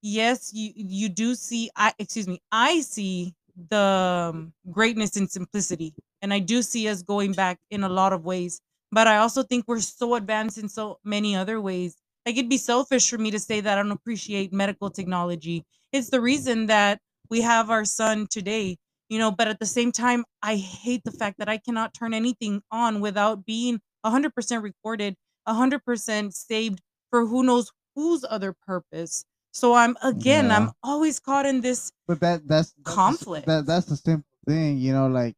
yes 0.02 0.52
you 0.54 0.72
you 0.76 1.10
do 1.10 1.34
see 1.36 1.70
i 1.76 1.94
excuse 2.00 2.28
me 2.28 2.40
i 2.52 2.82
see 2.82 3.34
the 3.70 3.78
um, 3.78 4.54
greatness 4.72 5.18
in 5.18 5.28
simplicity 5.28 5.94
and 6.22 6.34
i 6.34 6.40
do 6.40 6.62
see 6.62 6.88
us 6.88 7.02
going 7.02 7.34
back 7.34 7.58
in 7.72 7.84
a 7.84 7.90
lot 7.90 8.14
of 8.14 8.24
ways 8.24 8.62
but 8.92 9.08
i 9.08 9.18
also 9.18 9.42
think 9.44 9.66
we're 9.68 9.80
so 9.80 10.16
advanced 10.16 10.58
in 10.58 10.70
so 10.70 11.00
many 11.04 11.36
other 11.36 11.60
ways 11.60 11.96
like 12.28 12.38
it'd 12.38 12.50
be 12.50 12.58
selfish 12.58 13.10
for 13.10 13.18
me 13.20 13.32
to 13.32 13.40
say 13.40 13.62
that 13.62 13.80
i 13.80 13.84
don't 13.84 13.92
appreciate 13.92 14.54
medical 14.54 14.92
technology 14.92 15.66
it's 15.94 16.12
the 16.12 16.22
reason 16.22 16.68
that 16.68 17.00
we 17.32 17.42
have 17.42 17.72
our 17.72 17.86
son 17.86 18.28
today 18.30 18.78
you 19.10 19.20
know 19.20 19.32
but 19.32 19.48
at 19.48 19.60
the 19.60 19.66
same 19.66 19.92
time 19.94 20.26
i 20.44 20.56
hate 20.58 21.04
the 21.06 21.12
fact 21.12 21.40
that 21.40 21.50
i 21.50 21.58
cannot 21.58 21.94
turn 21.96 22.14
anything 22.14 22.62
on 22.72 23.02
without 23.02 23.46
being 23.46 23.80
100% 24.06 24.64
recorded 24.64 25.16
100% 25.48 26.34
saved 26.34 26.82
for 27.12 27.26
who 27.28 27.44
knows 27.44 27.72
whose 27.96 28.26
other 28.30 28.54
purpose 28.68 29.26
so 29.54 29.74
i'm 29.74 29.98
again 30.04 30.48
Yeah. 30.48 30.58
i'm 30.58 30.72
always 30.84 31.20
caught 31.20 31.46
in 31.46 31.62
this 31.62 31.92
But 32.08 32.20
that 32.22 32.48
that's, 32.48 32.74
that's 32.74 32.76
the 32.86 32.94
Conflict. 32.94 33.48
That 33.48 33.66
that's 33.66 33.88
the 33.88 33.98
simple 33.98 34.28
thing, 34.48 34.78
you 34.78 34.94
know. 34.94 35.08
Like, 35.08 35.36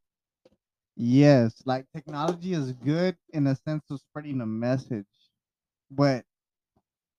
yes, 0.96 1.62
like 1.66 1.86
technology 1.94 2.52
is 2.52 2.72
good 2.72 3.16
in 3.32 3.46
a 3.46 3.56
sense 3.56 3.84
of 3.90 4.00
spreading 4.00 4.40
a 4.40 4.46
message, 4.46 5.06
but 5.90 6.24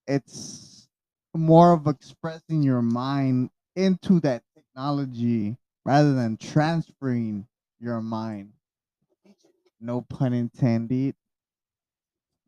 it's 0.08 0.88
more 1.36 1.74
of 1.74 1.88
expressing 1.88 2.62
your 2.64 2.82
mind 2.82 3.50
into 3.76 4.20
that 4.22 4.44
technology 4.56 5.58
rather 5.86 6.14
than 6.14 6.38
transferring 6.38 7.48
your 7.80 8.02
mind. 8.02 8.54
No 9.80 10.02
pun 10.02 10.34
intended. 10.34 11.16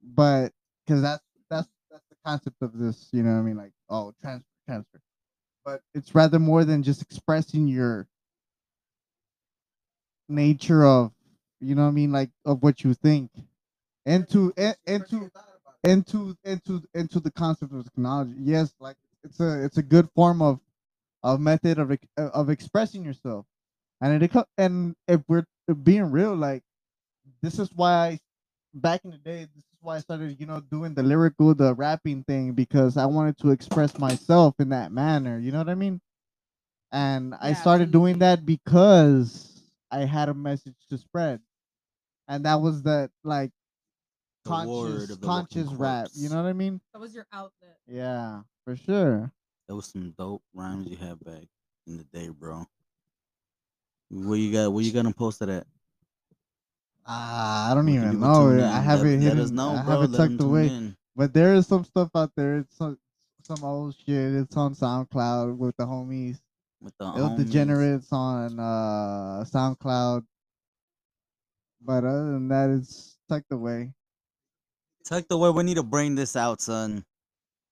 But 0.04 0.52
because 0.86 1.02
that's 1.02 1.24
that's 1.50 1.68
that's 1.90 2.06
the 2.10 2.16
concept 2.26 2.58
of 2.62 2.78
this, 2.78 3.10
you 3.12 3.24
know 3.24 3.34
what 3.34 3.40
I 3.40 3.44
mean? 3.44 3.58
Like, 3.58 3.74
oh, 3.90 4.14
transfer, 4.22 4.46
transfer 4.68 5.02
but 5.66 5.82
it's 5.94 6.14
rather 6.14 6.40
more 6.40 6.64
than 6.66 6.84
just 6.84 7.02
expressing 7.02 7.68
your 7.68 8.08
nature 10.30 10.86
of 10.86 11.12
you 11.60 11.76
know 11.76 11.84
what 11.84 11.90
I 11.90 11.92
mean 11.92 12.12
like 12.12 12.30
of 12.46 12.64
what 12.64 12.84
you 12.84 12.94
think 12.94 13.32
into 14.06 14.54
in- 14.58 14.76
into 14.86 15.30
into 15.86 16.36
into 16.46 16.84
into 16.96 17.20
the 17.22 17.32
concept 17.32 17.74
of 17.74 17.86
technology. 17.86 18.36
Yes 18.40 18.74
like 18.80 18.98
it's 19.24 19.40
a 19.42 19.64
it's 19.66 19.78
a 19.80 19.84
good 19.84 20.10
form 20.16 20.42
of 20.42 20.60
of 21.24 21.40
method 21.42 21.80
of 21.80 21.92
of 22.18 22.50
expressing 22.50 23.06
yourself. 23.06 23.46
And 24.02 24.24
it 24.24 24.32
and 24.58 24.96
if 25.08 25.22
we're 25.28 25.46
being 25.84 26.12
real 26.12 26.36
like 26.36 26.64
this 27.42 27.60
is 27.60 27.72
why 27.76 27.94
I 27.94 28.20
back 28.76 29.02
in 29.06 29.12
the 29.12 29.18
day 29.18 29.48
this 29.56 29.64
is 29.66 29.80
why 29.82 29.98
I 29.98 30.00
started 30.00 30.40
you 30.40 30.48
know 30.48 30.62
doing 30.62 30.94
the 30.96 31.04
lyrical 31.04 31.56
the 31.56 31.74
rapping 31.76 32.24
thing 32.26 32.54
because 32.54 32.98
I 32.98 33.06
wanted 33.08 33.38
to 33.40 33.52
express 33.52 33.98
myself 34.00 34.56
in 34.60 34.70
that 34.70 34.92
manner 34.92 35.40
you 35.40 35.52
know 35.52 35.60
what 35.60 35.70
I 35.70 35.76
mean? 35.76 36.02
And 36.92 37.36
I 37.42 37.50
Yeah, 37.50 37.56
started 37.56 37.92
doing 37.92 38.20
that 38.20 38.46
because 38.46 39.62
I 39.92 40.02
had 40.06 40.30
a 40.30 40.34
message 40.36 40.76
to 40.90 40.98
spread. 40.98 41.42
And 42.30 42.46
that 42.46 42.62
was 42.62 42.84
that 42.84 43.12
like 43.24 43.52
conscious 44.46 45.10
of 45.10 45.22
the 45.22 45.28
walking 45.28 45.64
conscious 45.66 45.80
rap 45.80 46.08
you 46.16 46.30
know 46.30 46.42
what 46.42 46.50
I 46.50 46.54
mean 46.54 46.82
that 46.94 47.00
was 47.00 47.14
your 47.16 47.26
outlet 47.32 47.78
yeah 47.88 48.42
for 48.66 48.76
sure 48.76 49.32
That 49.68 49.76
was 49.76 49.86
some 49.88 50.14
dope 50.18 50.44
rhymes 50.54 50.88
you 50.88 50.98
had 50.98 51.24
back 51.24 51.48
in 51.88 51.98
the 51.98 52.04
day, 52.06 52.30
bro. 52.30 52.66
Where 54.10 54.38
you 54.38 54.52
got? 54.52 54.72
Where 54.74 54.84
you 54.84 54.92
gonna 54.92 55.14
post 55.14 55.42
it 55.42 55.50
at? 55.50 55.66
Ah, 57.06 57.72
I 57.72 57.74
don't 57.74 57.86
Where 57.86 57.96
even 57.96 58.20
know. 58.20 58.48
I 58.50 58.78
in? 58.78 58.84
have 58.84 59.00
let, 59.00 59.08
it 59.08 59.20
let 59.22 59.38
us 59.38 59.52
know, 59.52 59.72
I 59.76 59.82
bro. 59.84 59.94
have 59.96 60.04
it 60.04 60.12
Let 60.12 60.22
'em 60.22 60.38
tucked 60.38 60.48
away. 60.48 60.68
in. 60.68 60.98
But 61.16 61.34
there 61.34 61.54
is 61.56 61.68
some 61.68 61.84
stuff 61.84 62.10
out 62.16 62.32
there. 62.36 62.60
It's 62.60 62.76
some 62.78 62.98
some 63.44 63.64
old 63.64 63.96
shit. 63.96 64.34
It's 64.36 64.56
on 64.56 64.74
SoundCloud 64.76 65.58
with 65.58 65.76
the 65.78 65.86
homies. 65.86 66.40
with 66.82 66.98
the 66.98 67.06
Ill 67.06 67.30
homies. 67.30 67.38
Degenerates 67.38 68.12
on 68.14 68.60
uh 68.60 69.44
SoundCloud. 69.48 70.26
But 71.82 72.04
other 72.06 72.32
than 72.32 72.48
that, 72.50 72.70
it's 72.70 73.18
tucked 73.28 73.52
away. 73.52 73.94
Tuck 75.06 75.26
away. 75.32 75.50
We 75.52 75.64
need 75.64 75.76
to 75.78 75.84
bring 75.84 76.16
this 76.16 76.36
out, 76.36 76.62
son. 76.62 77.06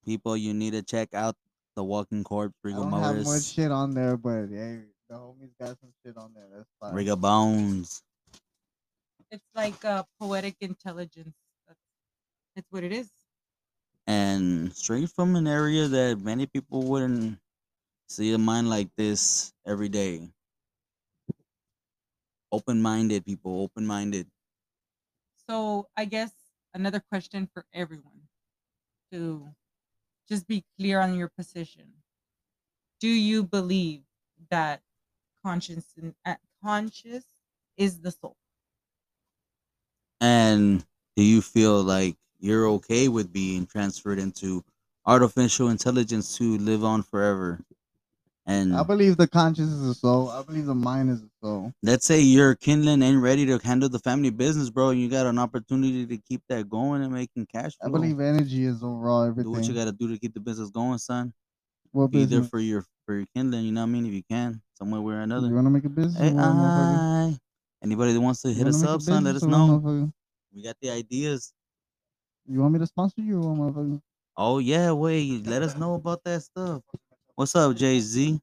People, 0.06 0.38
you 0.38 0.54
need 0.54 0.72
to 0.74 0.84
check 0.84 1.14
out 1.14 1.36
the 1.76 1.84
Walking 1.84 2.24
Corpse, 2.24 2.56
I 2.66 2.70
Rigor 2.70 2.80
don't 2.82 2.94
have 2.94 3.18
much 3.18 3.26
Mortis, 3.26 3.52
shit 3.52 3.72
on 3.72 3.94
there, 3.94 4.18
but 4.18 4.48
hey, 4.50 4.82
the 5.10 5.16
homies 5.16 5.52
got 5.60 5.80
some 5.80 5.94
shit 6.06 6.18
on 6.18 6.32
there. 6.36 6.46
That's 6.56 6.70
fine. 6.82 6.94
Rigor 6.96 7.16
Bones. 7.16 8.04
It's 9.32 9.46
like 9.56 9.84
uh, 9.86 10.04
poetic 10.20 10.56
intelligence. 10.62 11.36
That's, 11.68 11.80
that's 12.56 12.68
what 12.72 12.84
it 12.84 12.94
is. 12.94 13.10
and 14.08 14.76
straight 14.76 15.10
from 15.10 15.36
an 15.36 15.48
area 15.48 15.88
that 15.88 16.20
many 16.22 16.46
people 16.46 16.84
wouldn't 16.84 17.40
see 18.10 18.34
a 18.34 18.38
mind 18.38 18.70
like 18.70 18.90
this 18.98 19.54
every 19.66 19.90
day. 19.90 20.30
Open-minded 22.52 23.26
people, 23.26 23.64
open-minded. 23.64 24.28
So 25.50 25.88
I 25.98 26.06
guess 26.06 26.32
another 26.74 27.00
question 27.00 27.48
for 27.48 27.66
everyone 27.74 28.28
to 29.12 29.56
just 30.30 30.48
be 30.48 30.66
clear 30.78 31.02
on 31.02 31.16
your 31.16 31.30
position. 31.30 32.04
Do 33.02 33.10
you 33.10 33.44
believe 33.44 34.06
that 34.50 34.82
conscious 35.44 35.96
uh, 36.26 36.36
conscious 36.64 37.26
is 37.78 38.02
the 38.02 38.12
soul? 38.12 38.38
And 40.22 40.86
do 41.18 41.24
you 41.24 41.42
feel 41.42 41.84
like 41.84 42.18
you're 42.40 42.66
okay 42.80 43.08
with 43.10 43.34
being 43.34 43.66
transferred 43.66 44.20
into 44.20 44.64
artificial 45.06 45.68
intelligence 45.70 46.38
to 46.38 46.58
live 46.58 46.84
on 46.84 47.04
forever? 47.04 47.60
And 48.46 48.76
I 48.76 48.84
believe 48.84 49.18
the 49.18 49.28
conscious 49.28 49.68
is 49.70 49.88
a 49.88 49.94
soul. 49.94 50.30
I 50.30 50.42
believe 50.44 50.66
the 50.66 50.76
mind 50.76 51.12
is 51.12 51.22
a 51.22 51.30
soul. 51.44 51.74
let's 51.84 52.06
say 52.06 52.20
you're 52.20 52.56
kindling 52.56 53.04
and 53.04 53.22
ready 53.22 53.46
to 53.46 53.60
handle 53.60 53.88
the 53.88 54.00
family 54.00 54.32
business, 54.32 54.70
bro, 54.70 54.90
and 54.90 55.00
you 55.00 55.10
got 55.10 55.28
an 55.28 55.38
opportunity 55.38 56.06
to 56.08 56.18
keep 56.18 56.42
that 56.50 56.68
going 56.68 57.04
and 57.04 57.14
making 57.14 57.46
cash 57.46 57.74
I 57.84 57.90
believe 57.90 58.20
energy 58.20 58.66
is 58.66 58.82
overall 58.84 59.24
everything. 59.24 59.52
do 59.52 59.60
what 59.60 59.68
you 59.68 59.76
gotta 59.76 59.92
do 59.92 60.08
to 60.08 60.18
keep 60.18 60.34
the 60.34 60.40
business 60.40 60.72
going, 60.72 60.98
son. 60.98 61.34
What 61.92 62.10
Be 62.10 62.20
there 62.20 62.40
business? 62.40 62.50
for 62.50 62.60
your 62.60 62.86
for 63.06 63.16
your 63.16 63.28
kindling, 63.36 63.66
you 63.66 63.72
know 63.72 63.82
what 63.82 63.88
I 63.88 63.92
mean? 63.92 64.06
If 64.08 64.14
you 64.14 64.24
can, 64.30 64.62
some 64.76 64.90
way 64.92 65.00
or 65.14 65.20
another. 65.20 65.48
You 65.48 65.54
want 65.56 65.68
to 65.68 65.72
make 65.72 65.86
a 65.86 65.90
business? 65.90 66.18
Hey, 66.18 66.30
or 66.32 66.36
what, 66.36 66.44
motherfucker? 66.44 67.32
aye. 67.34 67.38
Anybody 67.84 68.14
that 68.14 68.22
wants 68.22 68.42
to 68.42 68.54
hit 68.54 68.68
us 68.68 68.84
up, 68.84 69.02
son, 69.02 69.24
let 69.24 69.36
us 69.36 69.42
business 69.42 69.60
or 69.60 69.70
what, 69.70 69.84
know. 69.84 70.12
We 70.54 70.64
got 70.64 70.76
the 70.82 70.90
ideas. 70.90 71.54
You 72.48 72.60
want 72.60 72.74
me 72.74 72.80
to 72.80 72.88
sponsor 72.88 73.22
you 73.22 73.40
motherfucker? 73.40 74.02
Oh 74.38 74.60
yeah, 74.60 74.92
wait, 74.92 75.46
let 75.46 75.62
us 75.62 75.76
know 75.78 75.96
about 75.96 76.24
that 76.24 76.42
stuff. 76.42 76.82
What's 77.42 77.56
up, 77.56 77.76
Jay 77.76 78.00
Z? 78.00 78.40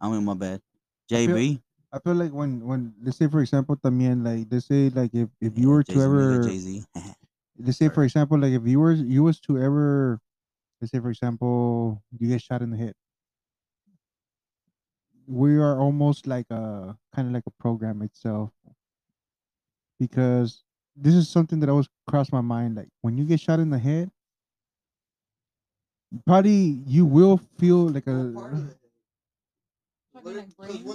I 0.00 0.08
mean, 0.08 0.24
my 0.24 0.34
bad. 0.34 0.60
JB. 1.10 1.60
I 1.92 1.98
feel 1.98 2.14
like 2.14 2.30
when 2.30 2.64
when 2.64 2.94
let's 3.02 3.18
say 3.18 3.26
for 3.26 3.40
example 3.40 3.74
también 3.74 4.22
like 4.22 4.46
let's 4.52 4.66
say 4.66 4.88
like 4.90 5.10
if 5.12 5.28
if 5.40 5.58
you 5.58 5.68
were 5.68 5.82
to 5.82 6.00
ever 6.00 6.46
Jay 6.46 6.58
Z. 6.58 6.84
let's 7.58 7.76
say 7.76 7.88
for 7.88 8.04
example 8.04 8.38
like 8.38 8.52
if 8.52 8.64
you 8.68 8.78
were 8.78 8.92
you 8.92 9.24
was 9.24 9.40
to 9.40 9.58
ever 9.58 10.20
let's 10.80 10.92
say 10.92 11.00
for 11.00 11.10
example 11.10 12.04
you 12.16 12.28
get 12.28 12.40
shot 12.40 12.62
in 12.62 12.70
the 12.70 12.76
head 12.76 12.94
we 15.26 15.58
are 15.58 15.80
almost 15.80 16.28
like 16.28 16.46
a 16.50 16.94
kind 17.16 17.26
of 17.26 17.34
like 17.34 17.46
a 17.48 17.54
program 17.58 18.00
itself 18.00 18.52
because 19.98 20.62
this 20.94 21.14
is 21.14 21.28
something 21.28 21.58
that 21.58 21.68
always 21.68 21.88
crossed 22.08 22.30
my 22.30 22.40
mind 22.40 22.76
like 22.76 22.90
when 23.00 23.18
you 23.18 23.24
get 23.24 23.40
shot 23.40 23.58
in 23.58 23.70
the 23.70 23.78
head 23.78 24.08
probably 26.26 26.80
you 26.86 27.06
will 27.06 27.38
feel 27.58 27.88
like 27.88 28.06
a 28.06 28.32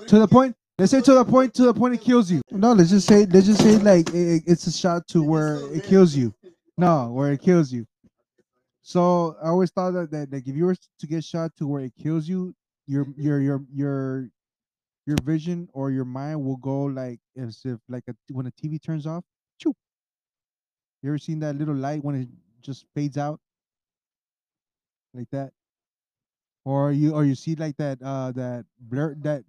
to 0.08 0.20
the 0.20 0.28
point 0.28 0.56
let's 0.78 0.92
say 0.92 1.02
to 1.02 1.14
the 1.14 1.26
point 1.26 1.54
to 1.54 1.64
the 1.64 1.74
point 1.74 1.94
it 1.94 2.02
kills 2.02 2.32
you. 2.32 2.42
No 2.52 2.74
let's 2.74 2.90
just 2.90 3.08
say 3.08 3.26
let's 3.26 3.46
just 3.46 3.62
say 3.62 3.78
like 3.78 4.10
it, 4.14 4.44
it's 4.46 4.68
a 4.68 4.72
shot 4.72 5.08
to 5.10 5.24
where 5.24 5.58
it 5.74 5.84
kills 5.84 6.16
you. 6.16 6.34
No 6.78 7.12
where 7.12 7.34
it 7.34 7.42
kills 7.42 7.74
you. 7.74 7.86
So 8.82 9.36
i 9.44 9.50
always 9.50 9.70
thought 9.70 9.92
that, 9.92 10.12
that 10.12 10.32
like 10.32 10.48
if 10.48 10.56
you 10.56 10.66
were 10.66 10.76
to 10.76 11.08
get 11.08 11.24
shot 11.24 11.52
to 11.58 11.68
where 11.68 11.84
it 11.84 11.94
kills 12.02 12.28
you 12.28 12.56
your 12.88 13.06
your 13.18 13.42
your 13.42 13.62
your 13.74 14.30
your 15.06 15.18
vision 15.24 15.68
or 15.74 15.92
your 15.92 16.06
mind 16.06 16.44
will 16.44 16.58
go 16.58 16.84
like 16.84 17.20
as 17.38 17.62
if 17.66 17.80
like 17.90 18.04
a, 18.08 18.16
when 18.32 18.48
a 18.48 18.52
tv 18.52 18.82
turns 18.82 19.06
off 19.06 19.24
choo. 19.58 19.74
you 21.02 21.10
ever 21.10 21.18
seen 21.18 21.40
that 21.40 21.56
little 21.56 21.76
light 21.76 22.04
when 22.04 22.16
it 22.16 22.28
just 22.62 22.86
fades 22.96 23.18
out 23.18 23.40
like 25.13 25.30
that 25.32 25.52
or 26.65 26.91
you 26.91 27.13
or 27.13 27.24
you 27.26 27.36
see 27.36 27.56
like 27.56 27.76
that 27.78 27.98
uh 28.04 28.32
that 28.32 28.65
blur 28.80 29.15
that 29.15 29.43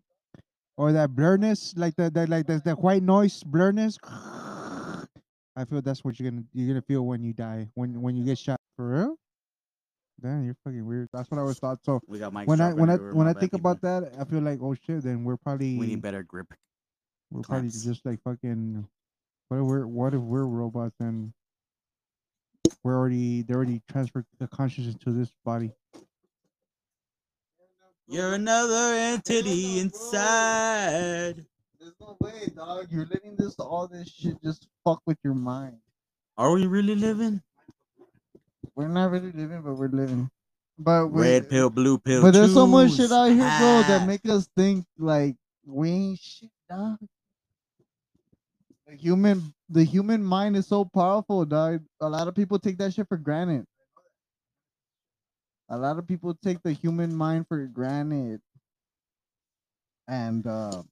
or 0.76 0.92
that 0.92 1.10
blurriness 1.10 1.76
like 1.76 1.94
that 1.96 2.14
that 2.14 2.28
like 2.28 2.46
that, 2.46 2.64
that 2.64 2.78
white 2.80 3.02
noise 3.02 3.42
blurriness 3.44 3.98
i 5.56 5.64
feel 5.68 5.82
that's 5.82 6.04
what 6.04 6.18
you're 6.18 6.30
gonna 6.30 6.42
you're 6.52 6.68
gonna 6.68 6.82
feel 6.82 7.02
when 7.02 7.22
you 7.22 7.32
die 7.32 7.68
when 7.74 8.00
when 8.00 8.16
you 8.16 8.24
get 8.24 8.38
shot 8.38 8.58
for 8.76 8.88
real 8.90 9.16
damn 10.22 10.44
you're 10.44 10.56
fucking 10.64 10.86
weird 10.86 11.08
that's 11.12 11.30
what 11.30 11.38
i 11.38 11.40
always 11.40 11.58
thought 11.58 11.78
so 11.84 12.00
We 12.06 12.18
got 12.18 12.32
Mike. 12.32 12.48
when 12.48 12.60
i 12.60 12.72
when 12.72 12.90
i 12.90 12.96
when 12.96 13.26
i 13.26 13.32
think 13.32 13.52
people. 13.52 13.70
about 13.70 13.82
that 13.82 14.12
i 14.18 14.24
feel 14.24 14.40
like 14.40 14.60
oh 14.62 14.74
shit 14.74 15.02
then 15.02 15.24
we're 15.24 15.36
probably 15.36 15.76
we 15.76 15.86
need 15.86 16.02
better 16.02 16.22
grip. 16.22 16.52
we're 17.30 17.42
probably 17.42 17.68
just 17.70 18.04
like 18.06 18.22
fucking 18.22 18.86
what 19.48 19.58
if 19.58 19.64
we're 19.64 19.86
what 19.86 20.14
if 20.14 20.20
we're 20.20 20.44
robots 20.44 20.94
and 21.00 21.32
we're 22.82 22.96
already 22.96 23.42
they 23.42 23.54
already 23.54 23.82
transferred 23.90 24.24
the 24.38 24.46
consciousness 24.48 24.96
to 25.04 25.12
this 25.12 25.30
body 25.44 25.72
You're 28.08 28.34
another 28.34 28.94
entity 28.94 29.78
inside. 29.78 31.46
There's 31.78 31.94
no 32.00 32.16
way, 32.20 32.50
dog. 32.56 32.88
You're 32.90 33.06
letting 33.06 33.36
this 33.36 33.54
all 33.56 33.86
this 33.86 34.08
shit 34.08 34.42
just 34.42 34.66
fuck 34.84 35.00
with 35.06 35.18
your 35.22 35.34
mind. 35.34 35.76
Are 36.36 36.52
we 36.52 36.66
really 36.66 36.96
living? 36.96 37.40
We're 38.74 38.88
not 38.88 39.10
really 39.10 39.32
living, 39.32 39.62
but 39.62 39.74
we're 39.74 39.88
living. 39.88 40.30
But 40.78 41.08
we, 41.08 41.22
Red 41.22 41.50
pill, 41.50 41.70
blue 41.70 41.98
pill. 41.98 42.22
But 42.22 42.32
there's 42.32 42.54
so 42.54 42.66
much 42.66 42.94
shit 42.94 43.12
out 43.12 43.26
here, 43.26 43.36
bro, 43.36 43.82
that 43.86 44.06
make 44.06 44.28
us 44.28 44.48
think 44.56 44.86
like 44.98 45.36
we 45.64 45.90
ain't 45.90 46.18
shit, 46.18 46.50
dog. 46.68 46.98
The 48.90 48.96
human, 48.96 49.54
the 49.68 49.84
human 49.84 50.24
mind 50.24 50.56
is 50.56 50.66
so 50.66 50.84
powerful, 50.84 51.44
dog. 51.44 51.80
A 52.00 52.08
lot 52.08 52.26
of 52.26 52.34
people 52.34 52.58
take 52.58 52.76
that 52.78 52.92
shit 52.92 53.06
for 53.06 53.16
granted. 53.16 53.64
A 55.68 55.78
lot 55.78 55.96
of 55.96 56.08
people 56.08 56.34
take 56.42 56.60
the 56.64 56.72
human 56.72 57.14
mind 57.14 57.46
for 57.46 57.66
granted, 57.66 58.40
and 60.08 60.44
uh, 60.44 60.82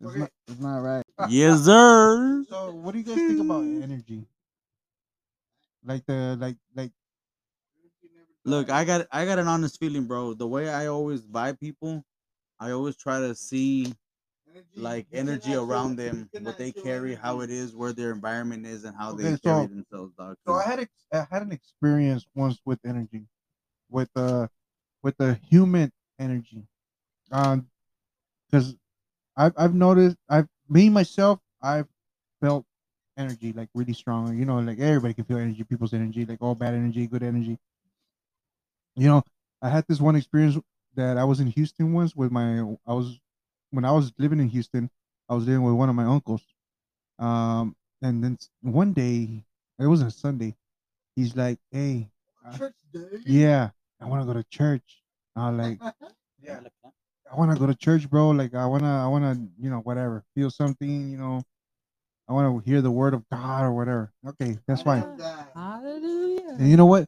it's 0.00 0.16
not, 0.16 0.30
it's 0.48 0.60
not 0.60 0.78
right. 0.78 1.04
yes, 1.28 1.64
sir. 1.64 2.44
so 2.50 2.72
what 2.72 2.90
do 2.92 2.98
you 2.98 3.04
guys 3.04 3.14
think 3.14 3.38
about 3.38 3.62
energy 3.82 4.24
like 5.84 6.04
the 6.06 6.36
like 6.40 6.56
like 6.74 6.90
Look, 8.44 8.70
I 8.70 8.84
got 8.84 9.06
I 9.12 9.26
got 9.26 9.38
an 9.38 9.46
honest 9.46 9.78
feeling, 9.78 10.06
bro. 10.06 10.32
The 10.32 10.46
way 10.46 10.70
I 10.70 10.86
always 10.86 11.20
buy 11.20 11.52
people, 11.52 12.02
I 12.58 12.70
always 12.70 12.96
try 12.96 13.20
to 13.20 13.34
see 13.34 13.92
like 14.76 15.06
energy 15.12 15.54
around 15.54 15.96
them, 15.96 16.30
what 16.38 16.56
they 16.56 16.72
carry, 16.72 17.14
how 17.14 17.40
it 17.40 17.50
is, 17.50 17.74
where 17.74 17.92
their 17.92 18.12
environment 18.12 18.66
is, 18.66 18.84
and 18.84 18.96
how 18.96 19.12
they 19.12 19.32
Okay, 19.32 19.36
carry 19.42 19.66
so- 19.66 19.68
themselves, 19.68 20.14
dog. 20.16 20.36
So 20.46 20.54
I 20.54 20.64
had 20.64 20.80
ex- 20.80 21.06
I 21.12 21.26
had 21.30 21.42
an 21.42 21.52
experience 21.52 22.26
once 22.34 22.60
with 22.64 22.78
energy, 22.84 23.26
with 23.90 24.10
uh 24.16 24.48
with 25.02 25.16
the 25.18 25.34
human 25.34 25.92
energy, 26.18 26.66
um, 27.32 27.68
because 28.50 28.76
I've 29.36 29.54
I've 29.56 29.74
noticed 29.74 30.16
I've 30.28 30.48
me 30.68 30.88
myself 30.90 31.40
I've 31.62 31.88
felt 32.40 32.66
energy 33.16 33.52
like 33.52 33.70
really 33.74 33.94
strong. 33.94 34.38
You 34.38 34.44
know, 34.46 34.58
like 34.60 34.78
everybody 34.80 35.14
can 35.14 35.24
feel 35.24 35.38
energy, 35.38 35.64
people's 35.64 35.94
energy, 35.94 36.26
like 36.26 36.42
all 36.42 36.54
bad 36.54 36.74
energy, 36.74 37.06
good 37.06 37.22
energy. 37.22 37.58
You 38.96 39.06
know, 39.08 39.22
I 39.62 39.68
had 39.68 39.86
this 39.88 40.00
one 40.00 40.16
experience 40.16 40.58
that 40.94 41.16
I 41.16 41.24
was 41.24 41.40
in 41.40 41.48
Houston 41.48 41.92
once 41.92 42.14
with 42.16 42.30
my 42.32 42.60
I 42.86 42.92
was 42.92 43.18
when 43.70 43.84
I 43.84 43.92
was 43.92 44.12
living 44.18 44.40
in 44.40 44.48
Houston, 44.48 44.90
I 45.28 45.34
was 45.34 45.46
living 45.46 45.62
with 45.62 45.74
one 45.74 45.88
of 45.88 45.94
my 45.94 46.04
uncles. 46.04 46.42
Um, 47.18 47.76
and 48.02 48.22
then 48.22 48.38
one 48.62 48.92
day 48.92 49.44
it 49.78 49.86
was 49.86 50.02
a 50.02 50.10
Sunday. 50.10 50.54
He's 51.16 51.34
like, 51.36 51.58
"Hey, 51.70 52.10
yeah, 53.24 53.70
I 54.00 54.06
want 54.06 54.22
to 54.22 54.26
go 54.26 54.32
to 54.34 54.44
church." 54.44 55.02
I 55.36 55.50
was 55.50 55.58
like, 55.58 55.80
"Yeah, 56.42 56.60
I 57.30 57.36
want 57.36 57.52
to 57.52 57.58
go 57.58 57.66
to 57.66 57.74
church, 57.74 58.08
bro. 58.08 58.30
Like, 58.30 58.54
I 58.54 58.66
wanna, 58.66 59.04
I 59.04 59.08
wanna, 59.08 59.36
you 59.60 59.70
know, 59.70 59.80
whatever, 59.80 60.24
feel 60.34 60.50
something, 60.50 61.10
you 61.10 61.18
know, 61.18 61.42
I 62.28 62.32
want 62.32 62.64
to 62.64 62.70
hear 62.70 62.80
the 62.80 62.90
word 62.90 63.14
of 63.14 63.28
God 63.30 63.64
or 63.64 63.72
whatever." 63.72 64.12
Okay, 64.26 64.58
that's 64.66 64.82
fine. 64.82 65.04
Hallelujah. 65.54 66.56
And 66.58 66.68
you 66.70 66.76
know 66.76 66.86
what? 66.86 67.06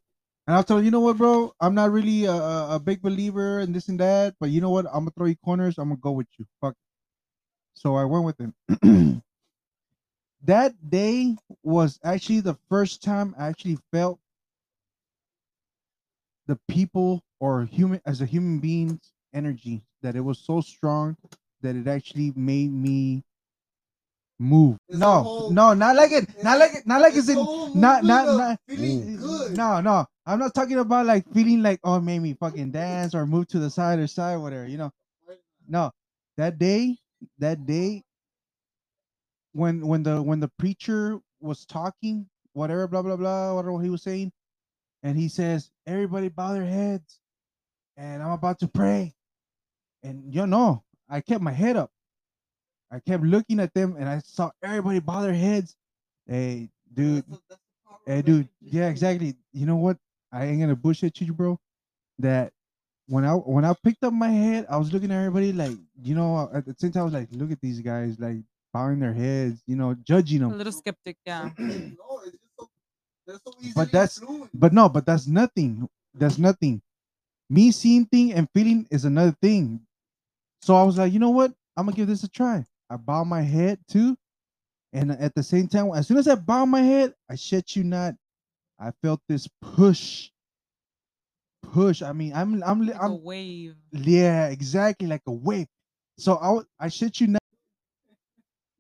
And 0.51 0.57
I'll 0.57 0.65
tell 0.65 0.83
you, 0.83 0.91
know 0.91 0.99
what, 0.99 1.17
bro? 1.17 1.55
I'm 1.61 1.77
not 1.77 1.93
really 1.93 2.25
a, 2.25 2.33
a, 2.33 2.75
a 2.75 2.79
big 2.81 3.01
believer 3.03 3.61
in 3.61 3.73
this 3.73 3.87
and 3.87 4.01
that, 4.01 4.35
but 4.41 4.51
you 4.51 4.61
know 4.61 4.71
what? 4.71 4.85
I'm 4.87 5.03
gonna 5.05 5.13
throw 5.17 5.27
you 5.27 5.37
corners. 5.45 5.79
I'm 5.79 5.91
gonna 5.91 6.01
go 6.01 6.11
with 6.11 6.27
you. 6.41 6.47
Fuck. 6.61 6.75
So 7.75 7.95
I 7.95 8.05
went 8.05 8.25
with 8.25 8.41
him. 8.41 9.23
that 10.43 10.91
day 10.91 11.37
was 11.63 12.01
actually 12.03 12.41
the 12.41 12.57
first 12.69 13.01
time 13.01 13.33
I 13.39 13.47
actually 13.47 13.79
felt 13.93 14.19
the 16.49 16.59
people 16.67 17.23
or 17.39 17.67
human 17.67 18.01
as 18.05 18.21
a 18.21 18.27
human 18.27 18.59
being's 18.59 19.13
energy 19.33 19.83
that 20.03 20.17
it 20.17 20.21
was 20.23 20.41
so 20.41 20.61
strong 20.61 21.17
that 21.61 21.77
it 21.77 21.87
actually 21.87 22.33
made 22.35 22.73
me 22.73 23.23
move. 24.41 24.79
It's 24.89 24.99
no, 24.99 25.23
whole- 25.23 25.51
no, 25.51 25.75
not 25.75 25.97
like 25.97 26.13
it, 26.13 26.29
not 26.43 26.59
like 26.59 26.75
it, 26.75 26.87
not 26.87 27.01
like 27.03 27.15
it's 27.15 27.29
in 27.29 27.37
not 27.79 28.05
not 28.05 28.27
not 28.27 28.59
feeling 28.69 29.19
mm. 29.19 29.21
good. 29.21 29.57
no 29.57 29.81
no 29.81 30.07
i'm 30.27 30.39
not 30.39 30.55
talking 30.55 30.79
about 30.79 31.07
like 31.07 31.25
feeling 31.33 31.63
like 31.63 31.79
oh 31.85 31.97
it 31.97 32.03
made 32.03 32.21
me 32.21 32.35
fucking 32.35 32.71
dance 32.73 33.15
or 33.15 33.27
move 33.27 33.47
to 33.49 33.59
the 33.59 33.71
side 33.71 33.99
or 33.99 34.07
side 34.07 34.37
whatever 34.37 34.67
you 34.67 34.79
know 34.79 34.91
no 35.69 35.93
that 36.39 36.59
day 36.59 36.97
that 37.39 37.67
day 37.67 38.03
when 39.53 39.87
when 39.87 40.03
the 40.03 40.23
when 40.23 40.41
the 40.41 40.49
preacher 40.59 41.21
was 41.41 41.65
talking, 41.67 42.27
whatever, 42.53 42.89
blah 42.89 43.03
blah 43.03 43.17
blah, 43.17 43.55
whatever 43.55 43.83
he 43.83 43.91
was 43.91 44.03
saying, 44.03 44.33
and 45.03 45.19
he 45.19 45.29
says, 45.29 45.71
"Everybody 45.87 46.29
bow 46.29 46.53
their 46.53 46.67
heads," 46.67 47.21
and 47.97 48.23
I'm 48.23 48.33
about 48.33 48.59
to 48.61 48.69
pray, 48.69 49.15
and 50.03 50.35
you 50.35 50.47
know, 50.47 50.85
I 51.09 51.21
kept 51.21 51.43
my 51.43 51.53
head 51.53 51.77
up. 51.77 51.91
I 52.91 52.99
kept 53.01 53.23
looking 53.23 53.61
at 53.61 53.73
them, 53.75 53.97
and 53.99 54.09
I 54.09 54.19
saw 54.19 54.51
everybody 54.63 54.99
bow 55.01 55.23
their 55.23 55.35
heads. 55.35 55.75
Hey, 56.27 56.71
dude, 56.93 57.25
Hey, 58.07 58.23
dude. 58.23 58.49
Yeah, 58.61 58.89
exactly. 58.89 59.37
You 59.53 59.67
know 59.67 59.77
what? 59.77 59.97
I 60.33 60.47
ain't 60.47 60.61
gonna 60.61 60.75
bullshit 60.77 61.21
you, 61.21 61.33
bro. 61.33 61.59
That 62.19 62.53
when 63.07 63.25
I 63.25 63.33
when 63.35 63.65
I 63.65 63.75
picked 63.85 64.03
up 64.05 64.13
my 64.13 64.29
head, 64.29 64.67
I 64.69 64.77
was 64.77 64.93
looking 64.93 65.11
at 65.11 65.19
everybody 65.19 65.53
like, 65.53 65.77
you 66.03 66.15
know, 66.15 66.37
uh, 66.37 66.59
at 66.59 66.67
the 66.67 66.75
same 66.79 66.93
time, 66.93 67.03
I 67.03 67.05
was 67.05 67.15
like, 67.15 67.29
look 67.33 67.51
at 67.53 67.61
these 67.61 67.81
guys, 67.81 68.19
like 68.19 68.39
bowing 68.73 69.01
their 69.01 69.13
heads, 69.13 69.63
you 69.67 69.77
know, 69.77 69.95
judging 70.05 70.41
them. 70.41 70.53
A 70.53 70.57
little 70.57 70.73
skeptic, 70.73 71.17
yeah. 71.27 71.51
no, 71.59 72.21
it's 72.25 72.33
just 72.33 72.57
so, 72.59 72.69
they're 73.27 73.37
so 73.45 73.53
easily 73.61 73.73
But 73.75 73.93
that's- 73.93 74.21
influenced. 74.21 74.59
But 74.59 74.73
no, 74.73 74.89
but 74.89 75.07
that's 75.07 75.27
nothing. 75.27 75.89
That's 76.15 76.39
nothing. 76.39 76.83
Me 77.49 77.71
seeing 77.73 78.07
thing 78.07 78.33
and 78.33 78.49
feeling 78.55 78.87
is 78.91 79.05
another 79.05 79.37
thing. 79.43 79.81
So 80.63 80.75
I 80.77 80.83
was 80.85 80.99
like, 80.99 81.13
you 81.13 81.19
know 81.19 81.31
what? 81.31 81.53
I'm 81.77 81.87
gonna 81.87 81.97
give 81.97 82.07
this 82.09 82.23
a 82.25 82.29
try. 82.29 82.65
I 82.91 82.97
bow 82.97 83.25
my 83.25 83.43
head 83.43 83.79
too, 83.89 84.17
and 84.93 85.13
at 85.13 85.35
the 85.35 85.43
same 85.43 85.69
time, 85.69 85.93
as 85.95 86.09
soon 86.09 86.19
as 86.19 86.29
I 86.29 86.35
bow 86.35 86.65
my 86.67 86.83
head, 86.83 87.15
I 87.31 87.37
shit 87.37 87.77
you 87.77 87.85
not, 87.85 88.15
I 88.81 88.93
felt 89.03 89.21
this 89.29 89.49
push. 89.63 90.31
Push. 91.63 92.03
I 92.03 92.13
mean, 92.13 92.33
I'm 92.35 92.63
I'm 92.65 92.81
li- 92.81 92.93
Like 92.93 93.03
a 93.03 93.05
I'm 93.05 93.13
a 93.13 93.17
wave. 93.17 93.77
yeah, 93.93 94.49
exactly 94.49 95.07
like 95.09 95.23
a 95.27 95.33
wave. 95.33 95.69
So 96.19 96.37
I 96.37 96.87
I 96.87 96.89
shit 96.89 97.21
you 97.21 97.29
not. 97.29 97.43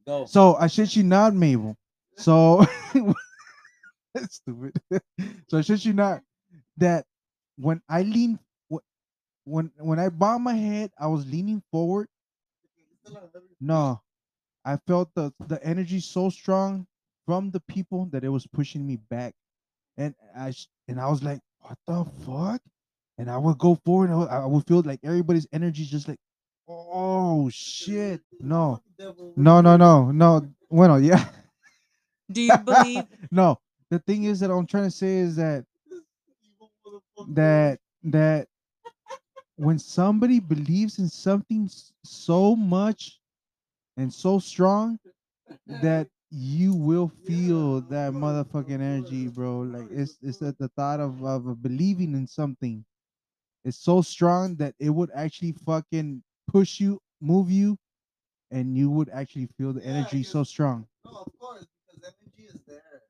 Go. 0.07 0.27
So 0.27 0.57
I 0.57 0.67
shit 0.67 0.97
you 0.97 1.05
not, 1.05 1.35
Mabel. 1.35 1.77
So 2.17 2.67
that's 4.15 4.37
stupid. 4.37 4.73
so 5.49 5.59
I 5.59 5.61
shit 5.63 5.85
you 5.85 5.93
not 5.93 6.23
that 6.79 7.05
when 7.57 7.83
I 7.89 8.03
lean 8.03 8.39
when 9.45 9.73
when 9.79 9.99
I 9.99 10.09
bowed 10.11 10.41
my 10.41 10.55
head, 10.55 10.91
I 10.99 11.07
was 11.09 11.27
leaning 11.31 11.63
forward. 11.73 12.09
No, 13.61 14.01
I 14.65 14.77
felt 14.87 15.11
the 15.15 15.33
the 15.49 15.63
energy 15.65 16.01
so 16.01 16.31
strong 16.31 16.87
from 17.27 17.51
the 17.51 17.61
people 17.61 18.07
that 18.13 18.25
it 18.25 18.29
was 18.29 18.47
pushing 18.47 18.87
me 18.87 18.97
back, 18.97 19.35
and 19.97 20.15
I 20.37 20.53
and 20.89 21.01
I 21.01 21.09
was 21.09 21.23
like, 21.23 21.41
what 21.61 21.79
the 21.87 22.05
fuck? 22.25 22.61
And 23.19 23.31
I 23.31 23.37
would 23.37 23.59
go 23.59 23.75
forward, 23.85 24.11
and 24.11 24.15
I 24.15 24.19
would, 24.19 24.29
I 24.29 24.47
would 24.47 24.67
feel 24.67 24.83
like 24.83 25.01
everybody's 25.05 25.47
energy 25.53 25.83
is 25.83 25.91
just 25.91 26.09
like, 26.09 26.19
oh 26.69 27.49
shit, 27.51 28.23
no, 28.41 28.83
no, 29.37 29.61
no, 29.61 29.77
no, 29.77 30.11
no. 30.11 30.49
Bueno, 30.71 30.97
yeah. 30.97 31.29
Do 32.31 32.41
you 32.41 32.57
believe? 32.59 33.05
no, 33.31 33.59
the 33.91 33.99
thing 34.01 34.25
is 34.25 34.41
that 34.41 34.51
I'm 34.51 34.67
trying 34.67 34.85
to 34.85 34.91
say 34.91 35.19
is 35.19 35.37
that 35.37 35.65
that 37.29 37.79
that 38.05 38.49
when 39.61 39.79
somebody 39.79 40.41
believes 40.41 40.99
in 40.99 41.09
something 41.09 41.69
so 42.03 42.57
much 42.57 43.21
and 43.99 44.13
so 44.13 44.39
strong 44.39 44.99
that 45.67 46.09
you 46.31 46.75
will 46.75 47.13
feel 47.27 47.83
that 47.83 48.15
motherfucking 48.15 48.71
energy, 48.71 49.27
bro. 49.29 49.61
Like 49.61 49.87
it's 49.91 50.17
it's 50.23 50.41
at 50.41 50.57
the 50.59 50.69
thought 50.69 51.01
of 51.01 51.23
of 51.25 51.63
believing 51.63 52.15
in 52.15 52.27
something. 52.27 52.85
It's 53.65 53.77
so 53.77 54.01
strong 54.01 54.57
that 54.57 54.75
it 54.79 54.89
would 54.89 55.11
actually 55.15 55.53
fucking 55.53 56.23
push 56.49 56.81
you, 56.81 56.99
move 57.21 57.51
you, 57.51 57.77
and 58.51 58.79
you 58.79 58.89
would 58.91 59.11
actually 59.11 59.49
feel 59.59 59.75
the 59.75 59.83
Yeah, 59.83 59.89
energy 59.89 60.23
so 60.23 60.43
strong. 60.43 60.87
No, 61.05 61.13
of 61.19 61.39
course, 61.39 61.67
because 61.87 62.15
energy 62.23 62.49
is 62.49 62.61
there. 62.67 63.03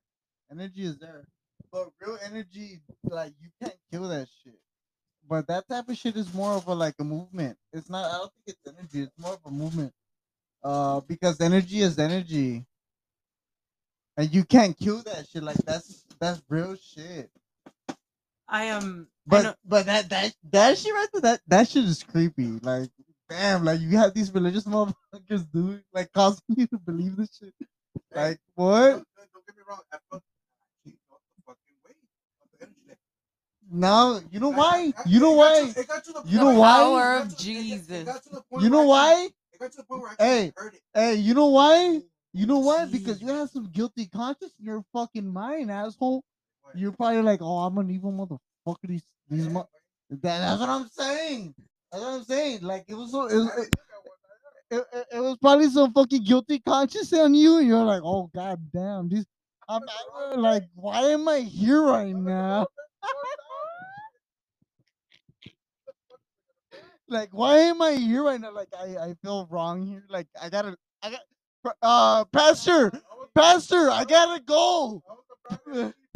Energy 0.51 0.83
is 0.83 0.99
there. 0.99 1.29
But 1.71 1.91
real 2.01 2.19
energy, 2.25 2.81
like 3.05 3.35
you 3.41 3.51
can't 3.63 3.79
kill 3.93 4.09
that 4.09 4.27
shit. 4.43 4.59
But 5.31 5.49
that 5.49 5.69
type 5.69 5.89
of 5.91 5.99
shit 5.99 6.17
is 6.17 6.35
more 6.35 6.55
of 6.55 6.69
a 6.69 6.75
like 6.75 6.97
a 7.01 7.05
movement. 7.05 7.59
It's 7.73 7.91
not 7.91 8.07
I 8.07 8.19
don't 8.19 8.33
think 8.47 8.59
it's 8.59 8.79
energy, 8.79 9.03
it's 9.05 9.19
more 9.21 9.35
of 9.35 9.41
a 9.47 9.53
movement. 9.53 9.95
Uh 10.65 11.01
because 11.03 11.41
energy 11.41 11.81
is 11.83 11.99
energy. 11.99 12.67
And 14.17 14.35
you 14.35 14.45
can't 14.45 14.79
kill 14.79 15.03
that 15.05 15.29
shit. 15.29 15.43
Like 15.45 15.59
that's 15.67 16.07
that's 16.21 16.43
real 16.51 16.77
shit. 16.77 17.31
I 18.49 18.65
am. 18.67 19.09
I 19.31 19.31
But 19.31 19.43
know- 19.43 19.55
but 19.65 19.87
that 19.87 20.11
that 20.11 20.35
that 20.53 20.79
shit 20.79 20.95
right 20.95 21.09
there, 21.15 21.23
that 21.23 21.41
that 21.49 21.69
shit 21.69 21.85
is 21.85 22.03
creepy. 22.05 22.59
Like 22.63 22.91
damn, 23.31 23.65
like 23.65 23.81
you 23.81 23.99
have 23.99 24.15
these 24.15 24.33
religious 24.35 24.65
motherfuckers 24.65 25.51
doing 25.53 25.83
like 25.95 26.13
causing 26.13 26.43
you 26.57 26.67
to 26.69 26.79
believe 26.79 27.17
this 27.17 27.37
shit. 27.39 27.55
Like 28.15 28.39
what? 28.55 28.91
Don't, 28.91 29.07
don't 29.35 29.47
get 29.47 29.57
me 29.57 29.63
wrong. 29.69 29.81
I 29.93 29.99
felt, 30.11 30.23
I 30.87 30.91
felt 31.09 31.23
the 31.37 31.43
fucking 31.47 31.77
weight 31.87 31.97
of 32.43 32.49
the 32.59 32.67
energy. 32.67 32.83
Like, 32.89 32.99
No, 33.73 34.21
you 34.33 34.41
know 34.41 34.49
why? 34.51 34.93
You 35.07 35.21
know 35.21 35.33
why? 35.33 35.71
to- 35.73 35.81
it 35.81 35.87
got 35.89 36.05
to 36.05 36.13
the 36.13 36.23
You 36.27 36.39
know 36.39 36.55
why? 36.59 36.77
Power 36.77 37.17
of 37.19 37.29
got 37.29 37.29
to- 37.29 37.29
it 37.29 37.29
got- 37.31 37.39
Jesus. 37.39 37.91
It 37.91 38.07
got 38.07 38.23
to 38.25 38.29
the 38.31 38.43
point 38.43 38.63
You 38.65 38.71
know 38.71 38.83
why? 38.87 39.29
It 39.53 39.61
got 39.61 39.71
to 39.73 39.77
the 39.77 39.85
point 39.85 40.03
where 40.03 40.11
I 40.11 40.15
Hey, 40.25 40.49
actually 40.49 40.63
heard 40.65 40.75
it. 40.75 40.81
Hey, 40.95 41.15
you 41.17 41.35
know 41.35 41.47
why? 41.47 42.01
You 42.33 42.47
know 42.47 42.59
what? 42.59 42.91
Because 42.91 43.21
you 43.21 43.29
have 43.29 43.51
some 43.51 43.67
guilty 43.71 44.07
conscience 44.07 44.53
in 44.59 44.65
your 44.67 44.85
fucking 44.93 45.27
mind, 45.27 45.71
asshole. 45.71 46.25
You're 46.75 46.93
probably 46.93 47.23
like, 47.23 47.41
oh, 47.43 47.59
I'm 47.59 47.77
an 47.79 47.91
evil 47.91 48.13
motherfucker. 48.13 48.89
These, 48.89 49.03
these, 49.29 49.49
mo-. 49.49 49.69
That, 50.11 50.21
that's 50.23 50.61
what 50.61 50.69
I'm 50.69 50.89
saying. 50.89 51.55
That's 51.91 52.03
what 52.05 52.13
I'm 52.15 52.25
saying. 52.25 52.63
Like 52.63 52.85
it 52.89 52.95
was 52.95 53.11
so, 53.13 53.27
it, 53.27 53.35
was- 53.37 53.59
it, 53.59 53.69
it, 54.71 54.87
it- 54.93 55.07
it 55.13 55.21
was 55.21 55.37
probably 55.41 55.69
some 55.69 55.93
fucking 55.93 56.25
guilty 56.25 56.59
conscience 56.61 57.13
on 57.13 57.35
you. 57.35 57.59
And 57.59 57.67
you're 57.69 57.83
like, 57.85 58.03
oh 58.05 58.31
god 58.35 58.61
damn, 58.73 59.09
these. 59.09 59.27
I'm 59.69 59.83
I'm 60.17 60.41
like, 60.41 60.65
why 60.75 61.03
am 61.03 61.29
I 61.29 61.41
here 61.41 61.83
right 61.83 62.15
now? 62.15 62.67
Like, 67.11 67.31
why 67.33 67.59
am 67.59 67.83
I 67.83 67.93
here 67.93 68.23
right 68.25 68.41
now? 68.41 68.53
Like, 68.53 68.69
I, 68.79 68.97
I 68.97 69.15
feel 69.23 69.47
wrong 69.51 69.85
here. 69.87 70.05
Like, 70.09 70.29
I 70.41 70.49
gotta, 70.49 70.77
I 71.03 71.11
got, 71.11 71.77
uh, 71.83 72.25
pastor, 72.27 72.93
pastor, 73.35 73.91
I 73.91 74.05
gotta 74.05 74.41
go. 74.43 75.03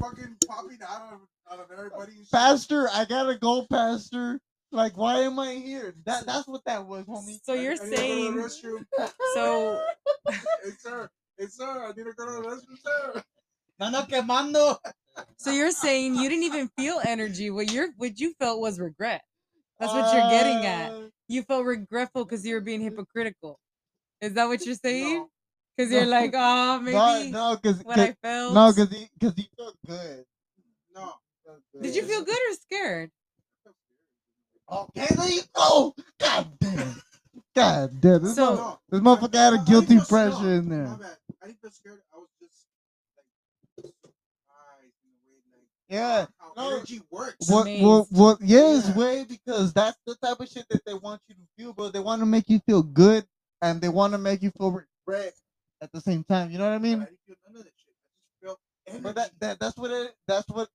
fucking 0.00 0.37
popping 0.48 0.78
out 0.88 1.12
of, 1.12 1.20
out 1.52 1.61
of 1.61 1.70
everybody. 1.70 2.12
Pastor, 2.33 2.88
I 2.92 3.04
gotta 3.04 3.37
go, 3.38 3.66
pastor. 3.68 4.40
Like, 4.72 4.96
why 4.96 5.20
am 5.20 5.38
I 5.38 5.54
here? 5.54 5.94
That 6.04 6.26
that's 6.26 6.48
what 6.48 6.64
that 6.66 6.85
was, 6.87 7.04
homie. 7.04 7.38
So 7.44 7.52
I- 7.52 7.57
you're 7.57 7.72
I 7.80 7.85
need 7.85 7.90
go 7.90 7.96
saying 7.96 8.48
so 9.35 9.80
Hey, 10.28 10.70
sir. 10.80 11.09
Hey, 11.38 11.46
sir. 11.46 11.85
I 11.85 11.88
need 11.88 12.04
to 12.04 12.12
go 12.12 12.26
to 12.26 12.42
the 12.42 12.48
restroom, 12.48 12.78
sir. 12.83 13.22
Nano 13.78 14.02
quemando. 14.02 14.78
so 15.37 15.50
you're 15.50 15.70
saying 15.70 16.16
you 16.16 16.28
didn't 16.28 16.44
even 16.44 16.68
feel 16.76 17.00
energy. 17.04 17.50
What 17.50 17.70
you're 17.72 17.90
what 17.98 18.18
you 18.18 18.35
felt 18.40 18.61
was 18.61 18.80
regret. 18.80 19.22
That's 19.79 19.93
what 19.93 20.15
you're 20.15 20.31
getting 20.31 20.65
at. 20.67 20.93
Uh, 20.93 21.01
You 21.29 21.43
felt 21.43 21.65
regretful 21.67 22.25
because 22.25 22.47
you 22.47 22.55
were 22.55 22.61
being 22.61 22.81
hypocritical. 22.81 23.59
Is 24.21 24.35
that 24.35 24.47
what 24.47 24.65
you're 24.65 24.75
saying? 24.77 25.27
Because 25.77 25.91
No. 25.91 25.99
you're 25.99 26.07
like, 26.07 26.33
oh, 26.35 26.79
maybe 26.83 27.31
No, 27.31 27.51
no, 27.53 27.57
because 27.61 27.83
what 27.85 27.99
I 27.99 28.15
felt. 28.23 28.55
no, 28.55 28.73
because 28.73 28.91
he 28.97 29.09
because 29.19 29.35
he 29.35 29.49
felt 29.57 29.77
good. 29.87 30.25
No. 30.95 31.13
Felt 31.45 31.61
good. 31.73 31.83
Did 31.83 31.97
you 31.97 32.03
feel 32.05 32.23
good 32.25 32.39
or 32.51 32.55
scared? 32.55 33.11
Okay, 34.71 35.07
there 35.15 35.29
you 35.31 35.43
go. 35.55 35.95
God 36.19 36.59
damn. 36.61 37.03
God 37.55 38.01
damn. 38.01 38.23
This, 38.23 38.35
So- 38.37 38.55
mother- 38.57 38.79
this 38.89 39.01
motherfucker 39.01 39.35
had 39.35 39.55
a 39.55 39.65
guilty 39.71 39.97
feel- 39.97 40.05
pressure 40.07 40.43
no, 40.43 40.49
in 40.59 40.69
My 40.69 40.75
there. 40.77 40.97
bad. 40.97 41.19
I 41.43 41.47
didn't 41.49 41.61
feel 41.61 41.71
scared. 41.71 42.01
I 42.13 42.17
was 42.17 42.29
just 42.41 42.67
like 43.77 43.93
surprised 43.93 44.95
in 45.05 45.11
a 45.11 45.21
way, 45.27 45.41
like 45.53 45.69
Yeah. 45.89 46.27
How 46.57 46.71
No. 46.71 46.77
energy 46.77 47.01
works. 47.11 47.49
What, 47.51 47.62
amazed. 47.62 47.85
what, 47.85 48.07
what, 48.12 48.38
yes, 48.43 48.88
Yeah. 48.88 48.97
way, 48.97 49.25
because 49.25 49.73
that's 49.73 49.99
the 50.07 50.14
type 50.17 50.40
of 50.40 50.49
shit 50.49 50.67
that 50.71 50.85
they 50.85 50.95
want 50.95 51.21
you 51.29 51.35
to 51.35 51.40
feel, 51.57 51.73
but 51.73 51.93
they 51.93 52.01
want 52.01 52.21
to 52.21 52.27
make 52.27 52.49
you 52.49 52.59
feel 52.61 52.83
good 52.83 53.27
and 53.62 53.81
they 53.81 53.88
want 53.88 54.12
to 54.12 54.19
make 54.19 54.43
you 54.43 54.51
feel 54.59 54.71
regret 54.71 55.35
at 55.81 55.90
the 55.93 56.01
same 56.01 56.25
time. 56.25 56.51
You 56.51 56.59
know 56.59 56.64
what 56.69 56.75
I 56.75 56.79
mean? 56.79 56.99
didn't 57.01 57.19
feel 57.27 57.37
none 57.49 57.57
of 57.61 57.64
that 57.64 57.73
shit. 57.77 57.95
I 57.95 58.07
just 58.21 58.45
felt 58.45 58.59
energy. 58.87 59.03
But 59.03 59.14
that, 59.17 59.31
that 59.40 59.59
that's 59.61 59.77
what 59.77 59.90
it, 59.90 60.14
that's 60.27 60.49
what, 60.49 60.69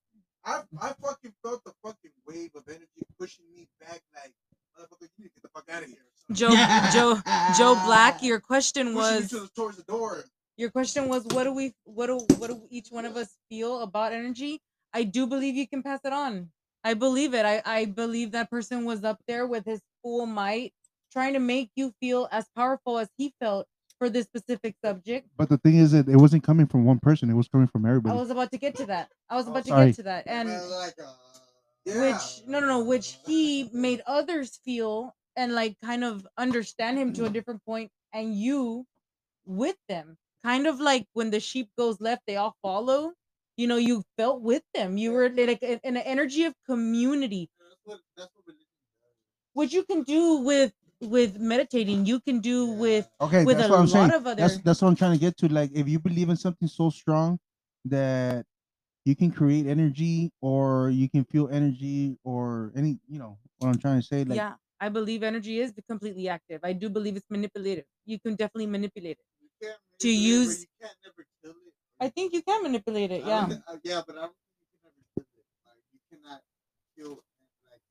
I, 0.45 0.61
I 0.81 0.93
fucking 1.01 1.33
felt 1.43 1.63
the 1.65 1.73
fucking 1.83 2.11
wave 2.27 2.51
of 2.55 2.63
energy 2.67 2.85
pushing 3.19 3.45
me 3.53 3.67
back 3.81 4.01
like, 4.15 4.33
motherfucker, 4.79 5.09
you 5.17 5.23
need 5.25 5.29
to 5.29 5.33
get 5.35 5.43
the 5.43 5.49
fuck 5.49 5.65
out 5.71 5.83
of 5.83 5.89
here. 5.89 5.97
son." 6.27 6.35
Joe 6.35 6.49
Joe 6.93 7.21
Joe 7.57 7.75
Black, 7.85 8.23
your 8.23 8.39
question 8.39 8.93
Pushing 8.93 8.95
me 8.95 9.19
was 9.19 9.29
to 9.29 9.39
the, 9.41 9.47
towards 9.55 9.77
the 9.77 9.83
door. 9.83 10.23
your 10.57 10.69
question 10.69 11.07
was 11.09 11.25
what 11.27 11.43
do 11.43 11.51
we 11.53 11.73
what 11.83 12.07
do 12.07 12.19
what 12.37 12.47
do 12.49 12.61
each 12.69 12.89
one 12.89 13.05
of 13.05 13.17
us 13.17 13.35
feel 13.49 13.81
about 13.81 14.13
energy? 14.13 14.61
I 14.93 15.03
do 15.03 15.27
believe 15.27 15.55
you 15.55 15.67
can 15.67 15.83
pass 15.83 15.99
it 16.03 16.13
on. 16.13 16.51
I 16.83 16.93
believe 16.93 17.33
it. 17.33 17.45
I, 17.45 17.61
I 17.65 17.85
believe 17.85 18.31
that 18.31 18.49
person 18.49 18.85
was 18.85 19.03
up 19.03 19.19
there 19.27 19.45
with 19.45 19.65
his 19.65 19.81
full 20.01 20.25
might, 20.25 20.73
trying 21.11 21.33
to 21.33 21.39
make 21.39 21.71
you 21.75 21.93
feel 21.99 22.27
as 22.31 22.47
powerful 22.55 22.97
as 22.99 23.09
he 23.17 23.33
felt 23.39 23.67
for 23.97 24.09
this 24.09 24.25
specific 24.25 24.75
subject. 24.83 25.27
But 25.37 25.49
the 25.49 25.57
thing 25.57 25.75
is 25.77 25.91
that 25.91 26.07
it 26.07 26.15
wasn't 26.15 26.43
coming 26.43 26.67
from 26.67 26.85
one 26.85 26.99
person; 26.99 27.29
it 27.29 27.33
was 27.35 27.47
coming 27.47 27.67
from 27.67 27.85
everybody. 27.85 28.15
I 28.15 28.19
was 28.19 28.29
about 28.29 28.51
to 28.51 28.57
get 28.57 28.75
to 28.77 28.85
that. 28.87 29.09
I 29.29 29.35
was 29.35 29.47
Oh, 29.47 29.51
about 29.51 29.63
to 29.65 29.69
sorry. 29.69 29.87
get 29.87 29.95
to 29.97 30.03
that. 30.03 30.23
And 30.27 30.49
like, 30.49 30.99
uh, 30.99 31.11
Yeah. 31.85 32.13
which 32.13 32.43
no 32.47 32.59
no 32.59 32.67
no 32.67 32.83
which 32.83 33.17
he 33.25 33.69
made 33.73 34.01
others 34.05 34.57
feel 34.57 35.15
and 35.35 35.53
like 35.53 35.77
kind 35.81 36.03
of 36.03 36.27
understand 36.37 36.97
him 36.97 37.13
to 37.13 37.25
a 37.25 37.29
different 37.29 37.63
point 37.65 37.91
and 38.13 38.35
you 38.35 38.85
with 39.45 39.77
them 39.87 40.17
kind 40.43 40.67
of 40.67 40.79
like 40.79 41.07
when 41.13 41.31
the 41.31 41.39
sheep 41.39 41.69
goes 41.77 41.99
left, 42.01 42.23
they 42.27 42.35
all 42.37 42.55
follow. 42.61 43.13
You 43.59 43.67
know, 43.67 43.75
you 43.75 44.03
felt 44.17 44.41
with 44.41 44.63
them. 44.73 44.97
You 44.97 45.11
were 45.11 45.29
mm-hmm. 45.29 45.49
like 45.49 45.63
in 45.63 45.79
in 45.83 45.97
an 45.97 46.03
energy 46.03 46.45
of 46.45 46.53
community, 46.65 47.49
That's 47.59 47.81
what 47.83 47.99
that's 48.17 48.31
what 48.35 48.45
religion 48.47 48.67
does. 49.03 49.11
which 49.53 49.73
you 49.73 49.83
can 49.83 50.03
do 50.03 50.37
with 50.49 50.71
with 51.01 51.39
meditating. 51.39 52.05
You 52.05 52.19
can 52.21 52.39
do 52.39 52.67
with 52.83 53.09
Okay, 53.19 53.43
with 53.43 53.57
that's 53.57 53.67
a 53.67 53.71
what 53.71 53.79
I'm 53.81 53.87
saying. 53.87 54.07
lot 54.07 54.15
of 54.15 54.27
other. 54.27 54.41
That's 54.43 54.57
that's 54.59 54.81
what 54.81 54.87
I'm 54.87 54.95
trying 54.95 55.13
to 55.13 55.19
get 55.19 55.35
to. 55.39 55.49
Like, 55.49 55.71
if 55.73 55.89
you 55.89 55.99
believe 55.99 56.29
in 56.29 56.37
something 56.37 56.69
so 56.69 56.89
strong 56.89 57.37
that 57.83 58.45
you 59.05 59.15
can 59.15 59.31
create 59.31 59.67
energy, 59.67 60.31
or 60.41 60.89
you 60.89 61.09
can 61.09 61.25
feel 61.25 61.49
energy, 61.51 62.17
or 62.23 62.71
any, 62.75 62.99
you 63.09 63.19
know, 63.19 63.37
what 63.57 63.69
I'm 63.69 63.79
trying 63.79 63.99
to 63.99 64.07
say. 64.07 64.23
Like, 64.23 64.37
yeah, 64.37 64.53
I 64.79 64.87
believe 64.87 65.23
energy 65.23 65.59
is 65.59 65.73
completely 65.87 66.29
active. 66.29 66.61
I 66.63 66.73
do 66.73 66.89
believe 66.89 67.17
it's 67.17 67.29
manipulative. 67.29 67.85
You 68.05 68.19
can 68.19 68.35
definitely 68.35 68.67
manipulate 68.67 69.17
it. 69.19 69.25
You 69.41 69.49
can't 69.61 69.79
To 69.99 70.07
manipulate, 70.07 70.47
but 70.47 70.47
use- 70.47 70.65
I 71.99 72.07
think 72.09 72.33
you 72.33 72.41
can 72.41 72.63
manipulate 72.63 73.11
it. 73.11 73.23
Yeah. 73.25 73.47
don't 73.47 73.63
uh, 73.67 73.77
yeah, 73.83 74.01
but 74.05 74.17
I 74.17 74.21
don't 74.21 74.33
think 75.15 75.25
you 75.35 75.43
can 75.43 75.43
never. 75.57 75.65
Like 75.67 75.83
you 75.93 75.99
cannot 76.09 76.41
kill 76.97 77.09
like. 77.11 77.81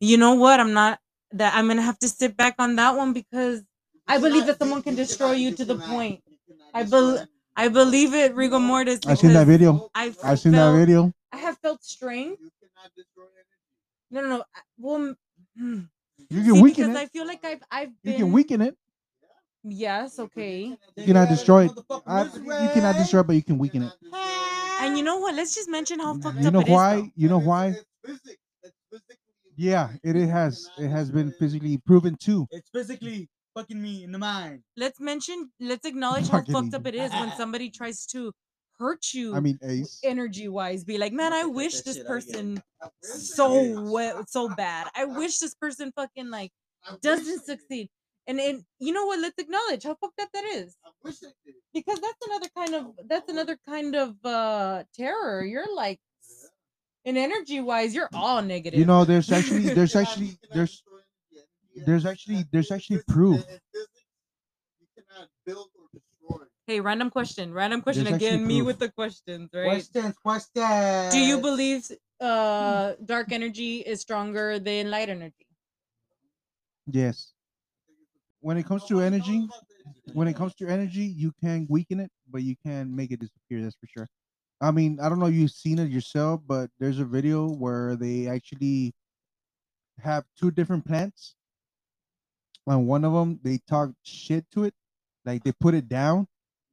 You 0.00 0.16
know 0.18 0.34
what? 0.34 0.60
I'm 0.60 0.72
not 0.72 0.98
that. 1.32 1.54
I'm 1.54 1.66
gonna 1.68 1.82
have 1.82 1.98
to 2.00 2.08
sit 2.08 2.36
back 2.36 2.54
on 2.58 2.76
that 2.76 2.96
one 2.96 3.12
because 3.12 3.60
You 3.94 4.00
I 4.08 4.18
believe 4.18 4.32
cannot- 4.42 4.46
that 4.46 4.58
someone 4.58 4.82
can 4.82 4.94
destroy 4.94 5.28
cannot- 5.28 5.40
you 5.40 5.52
to 5.56 5.64
the 5.64 5.76
point. 5.76 6.22
I 6.74 6.82
destroy 6.82 7.00
bel- 7.16 7.26
I 7.58 7.68
believe 7.68 8.12
it, 8.12 8.34
rigor 8.34 8.58
mortis. 8.60 9.00
I 9.06 9.14
seen 9.14 9.32
that 9.32 9.46
video. 9.46 9.90
I've 9.94 10.18
I've 10.22 10.38
seen 10.38 10.52
that 10.52 10.72
video. 10.76 11.12
I 11.32 11.38
have 11.38 11.56
felt 11.58 11.82
strength. 11.82 12.38
You 12.40 12.50
cannot 12.60 12.90
destroy 12.94 13.24
energy. 13.24 14.10
No, 14.10 14.20
no, 14.20 14.28
no. 14.28 14.44
I- 14.54 14.60
Well, 14.78 14.98
mm, 15.00 15.16
hmm. 15.56 15.80
You 16.28 16.40
See, 16.42 16.46
can 16.52 16.60
weaken 16.60 16.86
because 16.92 16.96
it. 17.02 17.04
I 17.04 17.06
feel 17.06 17.26
like 17.26 17.44
I've 17.44 17.62
I've 17.70 17.92
You 18.02 18.14
can 18.14 18.32
weaken 18.32 18.60
it. 18.60 18.76
Yes, 19.68 20.18
okay. 20.18 20.76
You 20.96 21.04
cannot 21.04 21.28
destroy 21.28 21.66
it. 21.66 21.72
I, 22.06 22.24
you 22.24 22.70
cannot 22.72 22.96
destroy 22.96 23.20
it, 23.20 23.26
but 23.26 23.34
you 23.36 23.42
can 23.42 23.58
weaken 23.58 23.82
it. 23.82 23.92
And 24.80 24.96
you 24.96 25.02
know 25.02 25.18
what? 25.18 25.34
Let's 25.34 25.54
just 25.54 25.68
mention 25.68 25.98
how 25.98 26.14
fucked 26.14 26.38
You 26.38 26.46
up 26.48 26.52
know 26.52 26.60
it 26.60 26.68
is, 26.68 26.72
why? 26.72 26.96
though. 26.96 27.10
You 27.16 27.28
know 27.28 27.38
why? 27.38 27.66
It's 27.68 27.84
physics. 28.04 28.38
It's 28.62 29.02
Yeah, 29.56 29.90
it, 30.04 30.16
it 30.16 30.28
has. 30.28 30.70
It 30.78 30.88
has 30.88 31.10
been 31.10 31.32
physically 31.32 31.78
proven 31.78 32.16
too. 32.16 32.46
It's 32.50 32.68
physically 32.70 33.28
fucking 33.54 33.80
me 33.80 34.04
in 34.04 34.12
the 34.12 34.18
mind. 34.18 34.62
Let's 34.76 35.00
mention. 35.00 35.50
Let's 35.58 35.86
acknowledge 35.92 36.28
how 36.28 36.38
Fucking 36.38 36.54
fucked 36.54 36.74
up 36.74 36.86
it 36.86 36.94
is 36.94 37.10
when 37.12 37.32
somebody 37.32 37.70
tries 37.70 38.06
to 38.08 38.32
hurt 38.78 39.12
you. 39.14 39.34
I 39.34 39.40
mean, 39.40 39.58
Ace. 39.62 40.00
energy 40.04 40.48
wise, 40.48 40.84
be 40.84 40.98
like, 40.98 41.12
man, 41.12 41.32
I'll 41.32 41.38
I 41.38 41.42
take 41.42 41.46
that 41.46 41.56
wish 41.56 41.80
this 41.80 41.98
person 42.04 42.62
I 42.82 42.86
wish 43.02 43.14
it 43.14 43.20
so 43.34 43.48
did. 43.64 43.78
well, 43.90 44.24
so 44.28 44.48
bad. 44.54 44.88
I 44.94 45.06
wish 45.06 45.38
this 45.38 45.54
person 45.54 45.90
fucking 45.96 46.30
like 46.30 46.52
doesn't 47.02 47.44
succeed. 47.44 47.88
And 48.28 48.40
and 48.40 48.64
you 48.80 48.92
know 48.92 49.06
what? 49.06 49.20
Let's 49.20 49.38
acknowledge 49.38 49.84
how 49.84 49.94
fucked 49.94 50.20
up 50.20 50.28
that 50.32 50.44
is. 50.44 50.76
I 50.84 50.90
wish 51.04 51.22
it 51.22 51.32
did. 51.44 51.54
Because 51.72 52.00
that's 52.00 52.26
another 52.26 52.48
kind 52.56 52.74
of 52.74 53.08
that's 53.08 53.30
another 53.30 53.58
kind 53.68 53.94
of 53.94 54.16
uh 54.24 54.84
terror. 54.94 55.44
You're 55.44 55.72
like 55.74 56.00
in 57.06 57.16
energy 57.16 57.60
wise, 57.60 57.94
you're 57.94 58.10
all 58.12 58.42
negative. 58.42 58.78
You 58.78 58.84
know, 58.84 59.04
there's 59.04 59.30
actually, 59.30 59.60
there's 59.78 59.92
cannot- 59.92 60.08
actually, 60.08 60.38
there's, 60.52 60.70
destroy 60.72 60.98
energy. 60.98 61.46
Energy 61.76 61.86
there's 61.86 62.04
actually, 62.04 62.44
there's 62.50 62.70
actually 62.72 63.00
proof. 63.06 63.44
you 63.48 64.86
cannot 64.96 65.28
build 65.46 65.68
or 65.78 65.86
destroy. 65.94 66.44
hey, 66.66 66.80
random 66.80 67.08
question, 67.10 67.54
random 67.54 67.80
question 67.80 68.04
There's 68.04 68.16
again. 68.16 68.44
Me 68.44 68.56
proof. 68.56 68.66
with 68.66 68.78
the 68.80 68.90
questions, 68.90 69.50
right? 69.54 69.66
Questions, 69.66 70.16
questions. 70.18 71.14
Do 71.14 71.20
you 71.20 71.38
believe 71.40 71.88
uh 72.20 72.94
dark 73.04 73.30
energy 73.30 73.78
is 73.80 74.00
stronger 74.00 74.58
than 74.58 74.90
light 74.90 75.08
energy? 75.08 75.46
Yes. 76.90 77.32
When 78.46 78.56
it 78.56 78.64
comes 78.64 78.84
to 78.84 79.00
energy, 79.00 79.40
knows 79.40 79.48
about 79.48 79.66
the- 80.06 80.12
when 80.12 80.28
it 80.28 80.36
comes 80.36 80.54
to 80.54 80.68
energy, 80.68 81.04
you 81.04 81.32
can 81.42 81.66
weaken 81.68 81.98
it, 81.98 82.12
but 82.30 82.44
you 82.44 82.54
can 82.64 82.94
make 82.94 83.10
it 83.10 83.18
disappear. 83.18 83.60
That's 83.60 83.74
for 83.74 83.88
sure. 83.88 84.08
I 84.60 84.70
mean, 84.70 85.00
I 85.00 85.08
don't 85.08 85.18
know 85.18 85.26
if 85.26 85.34
you've 85.34 85.50
seen 85.50 85.80
it 85.80 85.90
yourself, 85.90 86.42
but 86.46 86.70
there's 86.78 87.00
a 87.00 87.04
video 87.04 87.48
where 87.48 87.96
they 87.96 88.28
actually 88.28 88.94
have 89.98 90.24
two 90.38 90.52
different 90.52 90.86
plants. 90.86 91.34
And 92.68 92.86
one 92.86 93.04
of 93.04 93.12
them, 93.12 93.40
they 93.42 93.58
talk 93.66 93.90
shit 94.04 94.48
to 94.52 94.62
it, 94.62 94.74
like 95.24 95.42
they 95.42 95.50
put 95.50 95.74
it 95.74 95.88
down, 95.88 96.28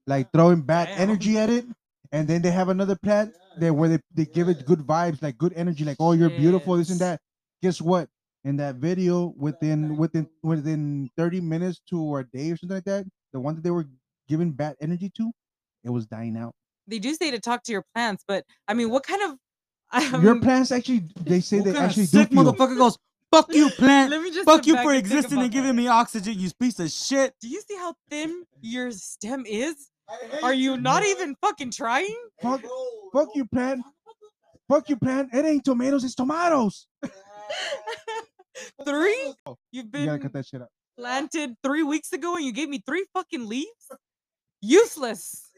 like 0.05 0.31
throwing 0.31 0.61
bad 0.61 0.89
Damn. 0.89 1.09
energy 1.09 1.39
at 1.39 1.49
it. 1.49 1.65
And 2.11 2.27
then 2.27 2.43
they 2.43 2.51
have 2.51 2.69
another 2.69 2.95
plant 2.95 3.33
there 3.57 3.73
where 3.73 3.89
they, 3.89 3.99
they 4.13 4.25
give 4.25 4.47
it 4.47 4.63
good 4.63 4.81
vibes, 4.81 5.23
like 5.23 5.39
good 5.39 5.53
energy, 5.55 5.85
like 5.85 5.97
oh 5.99 6.11
you're 6.11 6.29
beautiful, 6.29 6.77
this 6.77 6.91
and 6.91 6.99
that. 6.99 7.19
Guess 7.63 7.81
what? 7.81 8.09
In 8.45 8.57
that 8.57 8.75
video, 8.75 9.33
within 9.37 9.95
within 9.95 10.27
within 10.41 11.09
30 11.17 11.39
minutes 11.41 11.79
to 11.89 12.17
a 12.17 12.23
day 12.25 12.51
or 12.51 12.57
something 12.57 12.75
like 12.77 12.83
that, 12.83 13.05
the 13.31 13.39
one 13.39 13.55
that 13.55 13.63
they 13.63 13.71
were 13.71 13.87
giving 14.27 14.51
bad 14.51 14.75
energy 14.81 15.09
to, 15.17 15.31
it 15.85 15.89
was 15.89 16.05
dying 16.05 16.35
out. 16.37 16.53
They 16.87 16.99
do 16.99 17.13
say 17.13 17.31
to 17.31 17.39
talk 17.39 17.63
to 17.63 17.71
your 17.71 17.85
plants, 17.95 18.25
but 18.27 18.43
I 18.67 18.73
mean, 18.73 18.89
what 18.89 19.03
kind 19.05 19.21
of 19.23 19.37
I 19.91 20.17
Your 20.21 20.41
plants 20.41 20.71
actually, 20.73 21.03
they 21.21 21.39
say 21.39 21.59
they 21.61 21.75
actually 21.77 22.03
do 22.03 22.07
sick 22.19 22.29
feel. 22.31 22.43
motherfucker 22.43 22.77
goes, 22.77 22.97
fuck 23.31 23.53
you, 23.53 23.69
plant. 23.77 24.11
Let 24.11 24.21
me 24.21 24.31
just 24.31 24.43
Fuck 24.45 24.65
you 24.67 24.75
for 24.75 24.89
and 24.89 24.97
existing 24.99 25.33
about 25.33 25.43
and 25.43 25.51
giving 25.53 25.67
that. 25.75 25.81
me 25.81 25.87
oxygen, 25.87 26.37
you 26.37 26.49
piece 26.59 26.79
of 26.79 26.89
shit. 26.91 27.33
Do 27.39 27.47
you 27.47 27.61
see 27.61 27.77
how 27.77 27.93
thin 28.09 28.43
your 28.59 28.91
stem 28.91 29.45
is? 29.47 29.89
Are 30.41 30.53
you 30.53 30.75
not 30.75 31.03
bro. 31.03 31.11
even 31.11 31.35
fucking 31.41 31.71
trying? 31.71 32.17
Fuck- 32.41 32.61
bro, 32.61 32.69
fuck 33.13 33.27
no, 33.27 33.31
you, 33.35 33.45
plant. 33.45 33.81
talk 33.83 33.93
about 33.93 34.15
that. 34.21 34.75
Fuck 34.75 34.89
you, 34.89 34.97
plant. 34.97 35.29
It 35.33 35.45
ain't 35.45 35.63
tomatoes, 35.63 36.03
it's 36.03 36.15
tomatoes. 36.15 36.87
Three? 38.85 39.15
Oh, 39.27 39.35
oh, 39.47 39.57
You've 39.71 39.91
been 39.91 40.01
You 40.01 40.07
been 40.07 40.15
gotta 40.17 40.23
cut 40.23 40.33
that 40.33 40.45
shit 40.45 40.61
out. 40.61 40.69
planted 40.97 41.55
three 41.63 41.83
weeks 41.83 42.11
ago 42.13 42.35
and 42.35 42.45
you 42.45 42.51
gave 42.51 42.69
me 42.69 42.81
three 42.85 43.05
fucking 43.13 43.47
leaves? 43.47 43.91
Useless. 44.61 45.49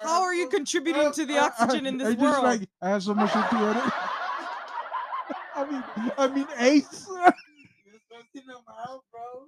How 0.00 0.22
are 0.22 0.34
you 0.34 0.48
contributing 0.48 1.12
to 1.12 1.24
the 1.26 1.38
oxygen 1.38 1.86
in 1.86 1.98
this 1.98 2.08
I 2.08 2.10
just 2.12 2.20
world? 2.22 2.42
like 2.44 2.68
I 2.82 2.88
have 2.88 3.02
so 3.02 3.14
much 3.14 3.32
shit 3.32 3.48
to 3.50 3.56
edit. 3.56 3.92
I 5.54 5.70
mean, 5.70 5.84
I 6.18 6.26
mean, 6.28 6.46
Ace. 6.58 7.06
You're 7.08 8.00
stressing 8.06 8.46
them 8.48 8.62
out, 8.68 9.02
bro. 9.12 9.46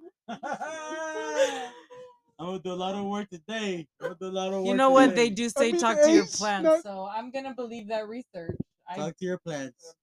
I'm 2.39 2.45
gonna 2.47 2.59
do 2.59 2.71
a 2.71 2.73
lot 2.73 2.95
of 2.95 3.05
work 3.05 3.29
today. 3.29 3.87
I'm 4.01 4.07
gonna 4.07 4.17
do 4.19 4.27
a 4.27 4.29
lot 4.29 4.47
of 4.53 4.59
work 4.61 4.65
You 4.67 4.75
know 4.75 4.89
what 4.91 5.15
they 5.15 5.29
do 5.29 5.49
say? 5.49 5.71
mean, 5.73 5.81
talk 5.81 5.97
to 6.01 6.11
your 6.11 6.25
plants. 6.25 6.63
not- 6.65 6.83
So 6.83 7.09
I'm 7.11 7.29
gonna 7.31 7.53
believe 7.53 7.87
that 7.89 8.07
research. 8.07 8.57
I 8.87 8.95
Talk 8.97 9.17
to 9.17 9.25
your 9.25 9.37
plants. 9.37 9.95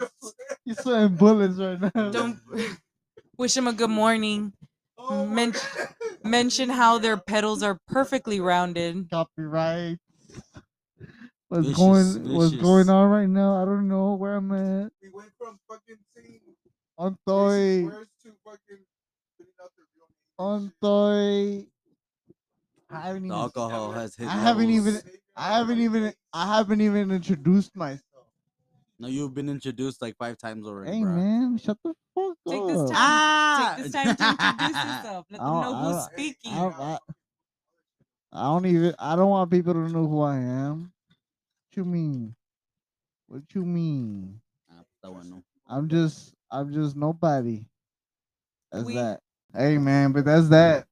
That 0.00 0.10
boy's 0.18 0.24
stressing 0.24 0.24
out. 0.24 0.24
Look 0.24 0.34
at 0.40 0.52
him. 0.52 0.58
You're 0.64 0.76
sweating 0.76 1.16
bullets 1.16 1.58
right 1.58 1.94
now. 1.94 2.10
don't 2.10 2.38
wish 3.36 3.54
them 3.54 3.66
a 3.68 3.72
good 3.72 3.90
morning. 3.90 4.52
Oh 4.98 5.26
Men- 5.26 5.54
Mention 6.24 6.68
how 6.68 6.98
their 6.98 7.16
petals 7.16 7.62
are 7.62 7.78
perfectly 7.88 8.40
rounded. 8.40 9.08
copyright. 9.10 9.98
What's 11.48 11.64
Vicious, 11.66 11.76
going 11.78 12.34
What's 12.34 12.54
going 12.56 12.88
on 12.90 13.10
right 13.10 13.28
now? 13.28 13.60
I 13.60 13.64
don't 13.64 13.88
know 13.88 14.14
where 14.14 14.36
I'm 14.36 14.52
at. 14.52 14.92
We 15.02 15.08
went 15.12 15.30
from 15.38 15.58
fucking 15.68 15.96
seeing 16.14 16.40
On 16.98 17.12
racist 17.12 17.18
Toy. 17.26 17.90
fucking 18.44 18.84
putting 19.38 19.52
out 19.60 19.70
their 19.76 19.86
real 19.96 20.08
names 20.38 20.62
and 20.62 20.72
On. 20.82 21.62
Toy. 21.62 21.66
I 22.92 23.00
haven't 23.00 23.22
The 23.22 23.34
even. 23.34 23.38
alcohol 23.40 23.92
has 23.92 24.14
hit. 24.16 24.28
I 24.28 24.32
haven't 24.32 24.70
even- 24.70 25.00
I 25.36 25.56
haven't 25.56 25.78
even. 25.80 26.12
I 26.32 26.56
haven't 26.56 26.80
even 26.82 27.10
introduced 27.10 27.74
myself. 27.74 28.00
No, 29.00 29.08
you've 29.08 29.32
been 29.32 29.48
introduced 29.48 30.02
like 30.02 30.14
five 30.18 30.36
times 30.36 30.66
already, 30.66 30.92
Hey 30.98 31.02
bro. 31.02 31.12
man, 31.12 31.56
shut 31.58 31.78
the 31.82 31.94
fuck 32.14 32.36
Take 32.46 32.60
up. 32.60 32.68
this 32.68 32.76
time. 32.76 32.90
Ah! 32.92 33.74
Take 33.76 33.84
this 33.84 33.92
time 33.92 34.04
to 34.16 34.22
introduce 34.50 34.84
yourself. 34.84 35.26
Let 35.30 35.38
them 35.40 35.46
I 35.48 35.62
don't- 35.62 35.62
know 35.62 35.78
who's 35.78 35.96
don't- 35.96 36.12
speaking. 36.12 36.52
I 36.52 36.56
don't, 36.60 36.74
I, 36.78 36.98
I 38.32 38.42
don't 38.44 38.66
even. 38.66 38.94
I 38.98 39.16
don't 39.16 39.30
want 39.30 39.50
people 39.50 39.72
to 39.72 39.88
know 39.88 40.06
who 40.06 40.20
I 40.20 40.36
am. 40.36 40.92
What 41.08 41.76
you 41.76 41.84
mean? 41.86 42.34
What 43.26 43.42
you 43.54 43.64
mean? 43.64 44.40
Ah, 44.70 44.82
that 45.02 45.10
one, 45.10 45.30
no. 45.30 45.42
I'm 45.66 45.88
just. 45.88 46.34
I'm 46.50 46.70
just 46.72 46.94
nobody. 46.94 47.64
That's 48.70 48.84
We- 48.84 48.94
that. 48.96 49.20
Hey 49.56 49.78
man, 49.78 50.12
but 50.12 50.24
that's 50.26 50.48
that. 50.50 50.86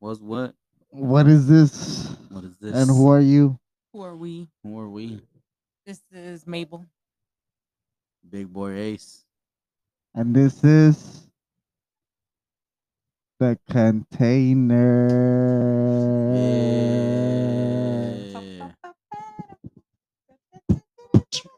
What's 0.00 0.20
what? 0.20 0.54
What 0.90 1.26
is 1.26 1.48
this? 1.48 2.14
What 2.28 2.44
is 2.44 2.56
this? 2.58 2.74
And 2.76 2.88
who 2.90 3.08
are 3.10 3.20
you? 3.20 3.58
Who 3.92 4.02
are 4.02 4.14
we? 4.16 4.48
Who 4.62 4.78
are 4.78 4.88
we? 4.88 5.20
This 5.88 6.04
is 6.12 6.46
Mabel. 6.46 6.84
Big 8.28 8.52
boy 8.52 8.72
Ace. 8.76 9.24
And 10.14 10.36
this 10.36 10.62
is 10.62 11.30
the 13.40 13.58
container. 13.70 14.76